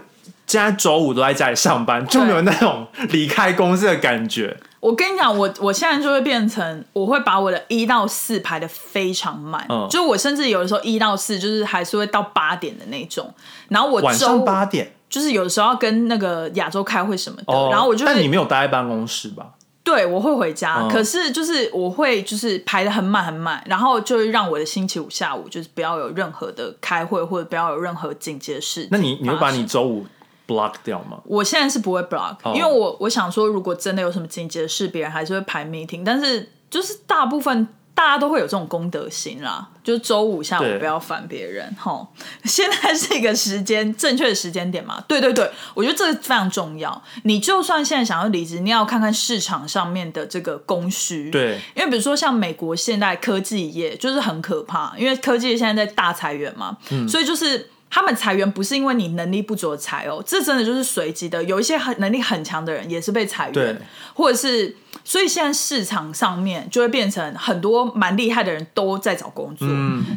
[0.48, 4.56] 现在周五都在家里上班，就没有那种离开公司的感觉。
[4.80, 13.32] 我跟你讲，我我现在就会变成，我会把我的一到四排的非常慢，嗯就我甚至有的时候一到四就是还是会到八点的那种。
[13.68, 19.48] 然后我晚上八点就是有的时候要跟那个亚洲开会什么的，哦，然后我就会但你没有待在办公室吧？
[19.82, 28.88] 对，我会回家，嗯可是就是我会就是排的很满很满，然后就会让我的星期五下午就是不要有任何的开会或者不要有任何紧急的事情。
[28.92, 29.64] 那你你会把你？
[29.64, 30.06] 周五
[30.48, 31.20] block 掉吗？
[31.26, 42.06] 我现在是不会 block，、哦因为我我想说，如果真的有什么紧急的事，别人还是会排 meeting，但是就是大部分大家都会有这种公德心啦，就是周五下午不要烦别人吼。
[42.44, 45.02] 现在是一个时间正确的时间点嘛？
[45.08, 47.02] 对对对，我觉得这个非常重要。
[47.24, 51.28] 你就算现在想要离职，你要看看市场上面的这个供需。
[51.30, 56.78] 对，因为比如说像美国现代科技业就是很可怕，因为科技业现在在大裁员嘛，
[57.08, 63.82] 所以就是他们裁员不是因为你能力不足的裁哦，这真的就是随机的，有一些很能力很强的人也是被裁对员，
[64.14, 69.66] 或者是所以现在市场上面就会变成很多蛮厉害的人都在找工作，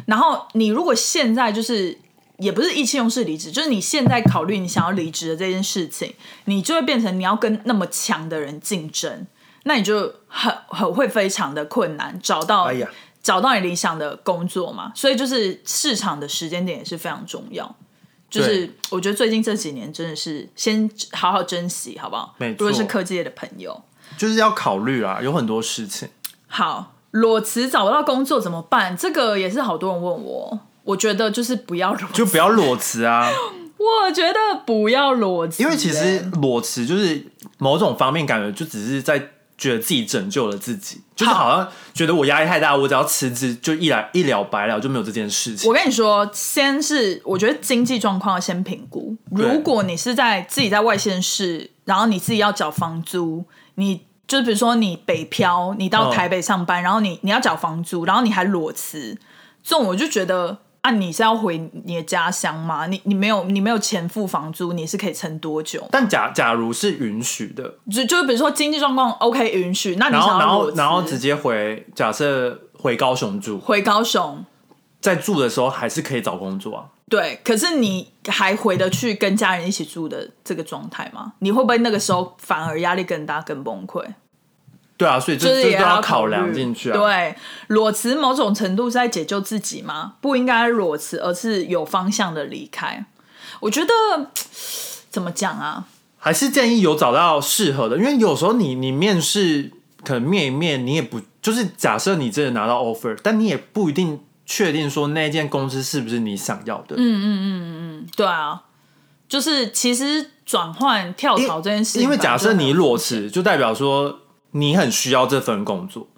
[0.06, 1.98] 然后你如果现在就是。
[2.38, 6.12] 也不是意气用事离职，就是你现在考虑你想要离职的这件事情，
[6.46, 9.26] 你就会变成你要跟那么强的人竞争，
[9.62, 12.88] 那你就很很会非常的困难找到、哎呀
[13.22, 14.92] 找到你理想的工作嘛。
[14.94, 17.74] 所以就是市场的时间点也是非常重要。
[18.28, 22.34] 就是我觉得最近这几年真的是先好好珍惜，好不好？
[22.38, 23.82] 没错如果是科技业的朋友，
[24.16, 26.08] 就是要考虑啊，有很多事情。
[26.46, 28.96] 好裸辞找不到工作怎么办？
[28.96, 30.60] 这个也是好多人问我。
[30.84, 33.30] 我觉得就是不要裸辞，就不要裸辞啊，
[33.76, 37.24] 我觉得不要裸辞，因为其实欸裸辞就是
[37.58, 39.18] 某种方面感觉就只是在
[39.58, 45.74] 觉得自己拯救了自己，就是好像觉得我压力太大，我只要辞职就一了一了百了，就没有这件事情我。
[45.74, 49.16] 跟你说，先是我觉得经济状况要先评估。
[49.30, 53.44] 如果你是在自己在外县市，然后你自己要缴房租，
[53.74, 59.18] 你就比如说你北漂，你到哦台北上班，然后你你要缴房租，然后你还裸辞，
[59.62, 62.86] 这种我就觉得啊，你是要回你的家乡吗？
[62.88, 65.86] 你你没有你没有钱付房租，你是可以撑多久？
[65.92, 74.44] 但假假如是允许的，就就是比如说经济状况 OK 允许，那你然后然后想要裸辞然后直接回，假设回高雄住，回高雄，
[75.00, 76.86] 在住的时候还是可以找工作啊。
[77.08, 81.34] 对，可是你还回得去跟家人一起住的这个状态吗？
[81.38, 84.02] 你会不会那个时候反而压力更大、更崩溃？
[85.02, 86.96] 对啊，所以这就是也这都要考考量虑进去啊。
[86.96, 87.34] 对，
[87.68, 90.14] 裸辞某种程度是在解救自己吗？
[90.20, 93.04] 不应该裸辞，而是有方向的离开。
[93.60, 93.92] 我觉得
[95.10, 95.84] 怎么讲啊？
[96.18, 99.72] 还是建议有找到适合的，因为有时候你你面试
[100.04, 106.94] 可能面一面，你也不就是假设你真的拿到 offer，但你也不一定确定说那间公司是不是你想要的。
[106.96, 108.62] 嗯嗯嗯嗯，对啊，
[109.28, 114.20] 就是其实转换跳槽这件事情，因为假设你裸辞，辞，就代表说
[114.52, 116.08] 你很需要这份工作，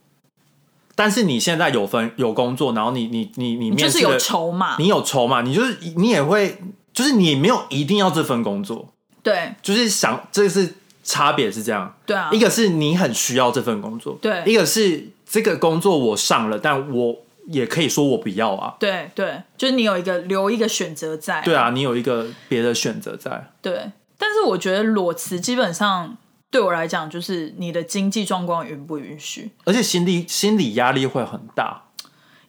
[0.94, 6.58] 但是你现在有份有工作，然后你你你你就是有面试的筹码，你有筹码，你就是你也会
[6.92, 9.54] 就是你没有一定要这份工作，对。
[9.62, 11.96] 就是想这是差别是这样。
[12.06, 14.42] 对啊，一个是你很需要这份工作，对。
[14.46, 17.16] 一个是这个工作我上了，但我
[17.48, 18.76] 也可以说我不要啊。
[18.78, 23.50] 对对，就是你有一个留一个选择在，对啊，你有一个别的选择在。
[23.60, 26.16] 对，但是我觉得裸辞基本上
[26.54, 31.82] 对我来讲，就是你的经济状况允不允许，而且心理心理压力会很大。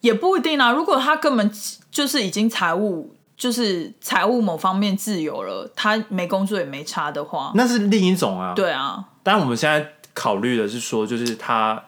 [0.01, 0.71] 也不一定啊。
[0.71, 1.51] 如果他根本
[1.89, 11.83] 就是已经财务，就是财务某方面自由了，他没工作也没差的话，那是另一种啊。，对啊，但我们现在考虑的是说，就是他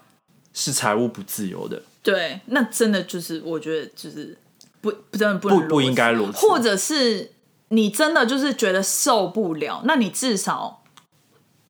[0.55, 4.35] 是财务不自由的，对，那真的就是我觉得就是
[4.81, 6.47] 不不真的不不不应该如此。
[6.47, 7.33] 或者是
[7.67, 10.76] 你真的就是觉得受不了，那你至少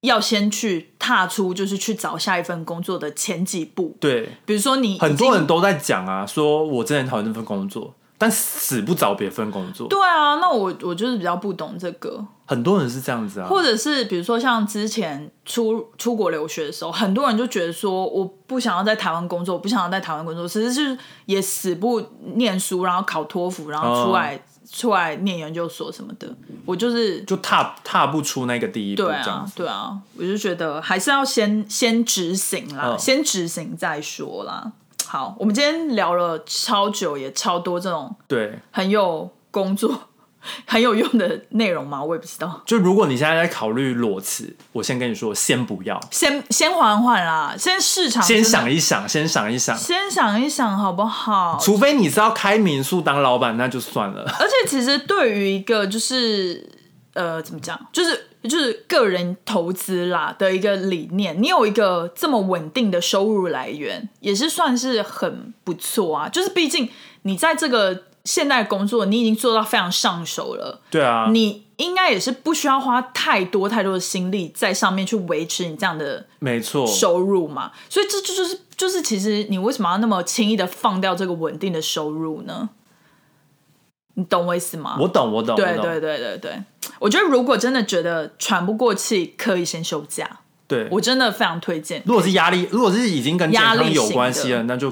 [0.02, 3.96] 要先去踏出，就是去找下一份工作的前几步。
[4.00, 9.88] 对，比如说你很多人都在讲啊，说我真的很讨厌这份工作，但死不找别份工作。
[9.88, 13.48] 对啊，那我我就是比较不懂这个，很多人是这样子啊。
[13.48, 22.02] 或者是比如说像之前出出国留学的时候，很多人就觉得说我不想要在台湾工作，我不想要在台湾工作，其实是也死不
[22.36, 24.40] 念书，然后考托福，然后出来、哦
[24.72, 26.36] 出来念研究所什么的。
[26.66, 34.72] 我就是就踏踏不出那个第一步，对啊对啊，我就觉得还是要先先执行啦，嗯先执行再说啦。
[35.06, 40.10] 好，我们今天聊了超久，也超多这种对，很有工作、
[40.66, 42.04] 很有用的内容吗？
[42.04, 42.62] 我也不知道。
[42.66, 49.78] 就如果你现在在考虑裸辞，我先跟你说，先不要，先先缓缓啦，先市场先想一想，先想一想。
[49.78, 51.58] 先想一想好不好？
[51.62, 54.24] 除非你是要开民宿当老板，那就算了。
[54.40, 56.70] 而且其实对于一个就是
[57.14, 66.30] 呃怎么讲，就是就是个人投资啦的一个理念，你有一个这么稳定的收入来源，也是算是很不错啊。
[66.30, 66.90] 就是毕竟
[67.24, 77.72] 你在这个现在工作你已经做到非常上手了，对啊，你应该也是不需要花太多太多的心力在上面去维持你这样的没错，收入嘛。
[77.90, 82.70] 所以这这就是就是其实你为什么要那么轻易的放掉这个稳定的收入呢？
[84.16, 84.98] 你懂我意思吗？
[85.00, 86.64] 我懂，我懂，对对对对对，
[87.00, 90.40] 我觉得如果真的觉得喘不过气，可以先休假。
[90.68, 90.88] 对。
[90.92, 92.02] 我真的非常推荐。
[92.06, 94.92] 如果是压力，如果是已经跟健康有关系了，那就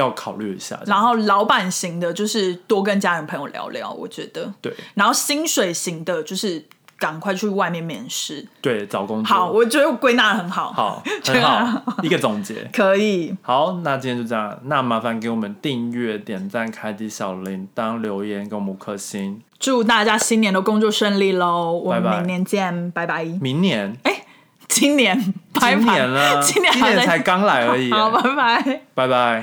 [0.00, 0.78] 要考虑一下。
[0.86, 4.52] 然后老板型的，就是多跟家人朋友聊聊，我觉得。
[4.60, 6.64] 对然后薪水型的，就是
[6.98, 8.46] 赶快去外面面试。
[8.60, 10.72] 对，找工作好，我觉得我归纳的很好。
[10.72, 12.68] 好，这 很好，一个总结。
[12.72, 14.58] 可以，好，那今天就这样。
[14.64, 19.40] 那麻烦给我们订阅、点赞、开启小铃铛、留言，给我们五颗星。
[19.58, 21.72] 祝大家新年的工作顺利喽！
[21.72, 23.24] 我们明年见，拜拜。
[23.24, 23.96] 明年，
[24.68, 27.90] 今年，拜拜今年了， 今年今年才刚来而已。
[27.94, 28.80] 好，拜拜。
[28.94, 29.42] 拜拜。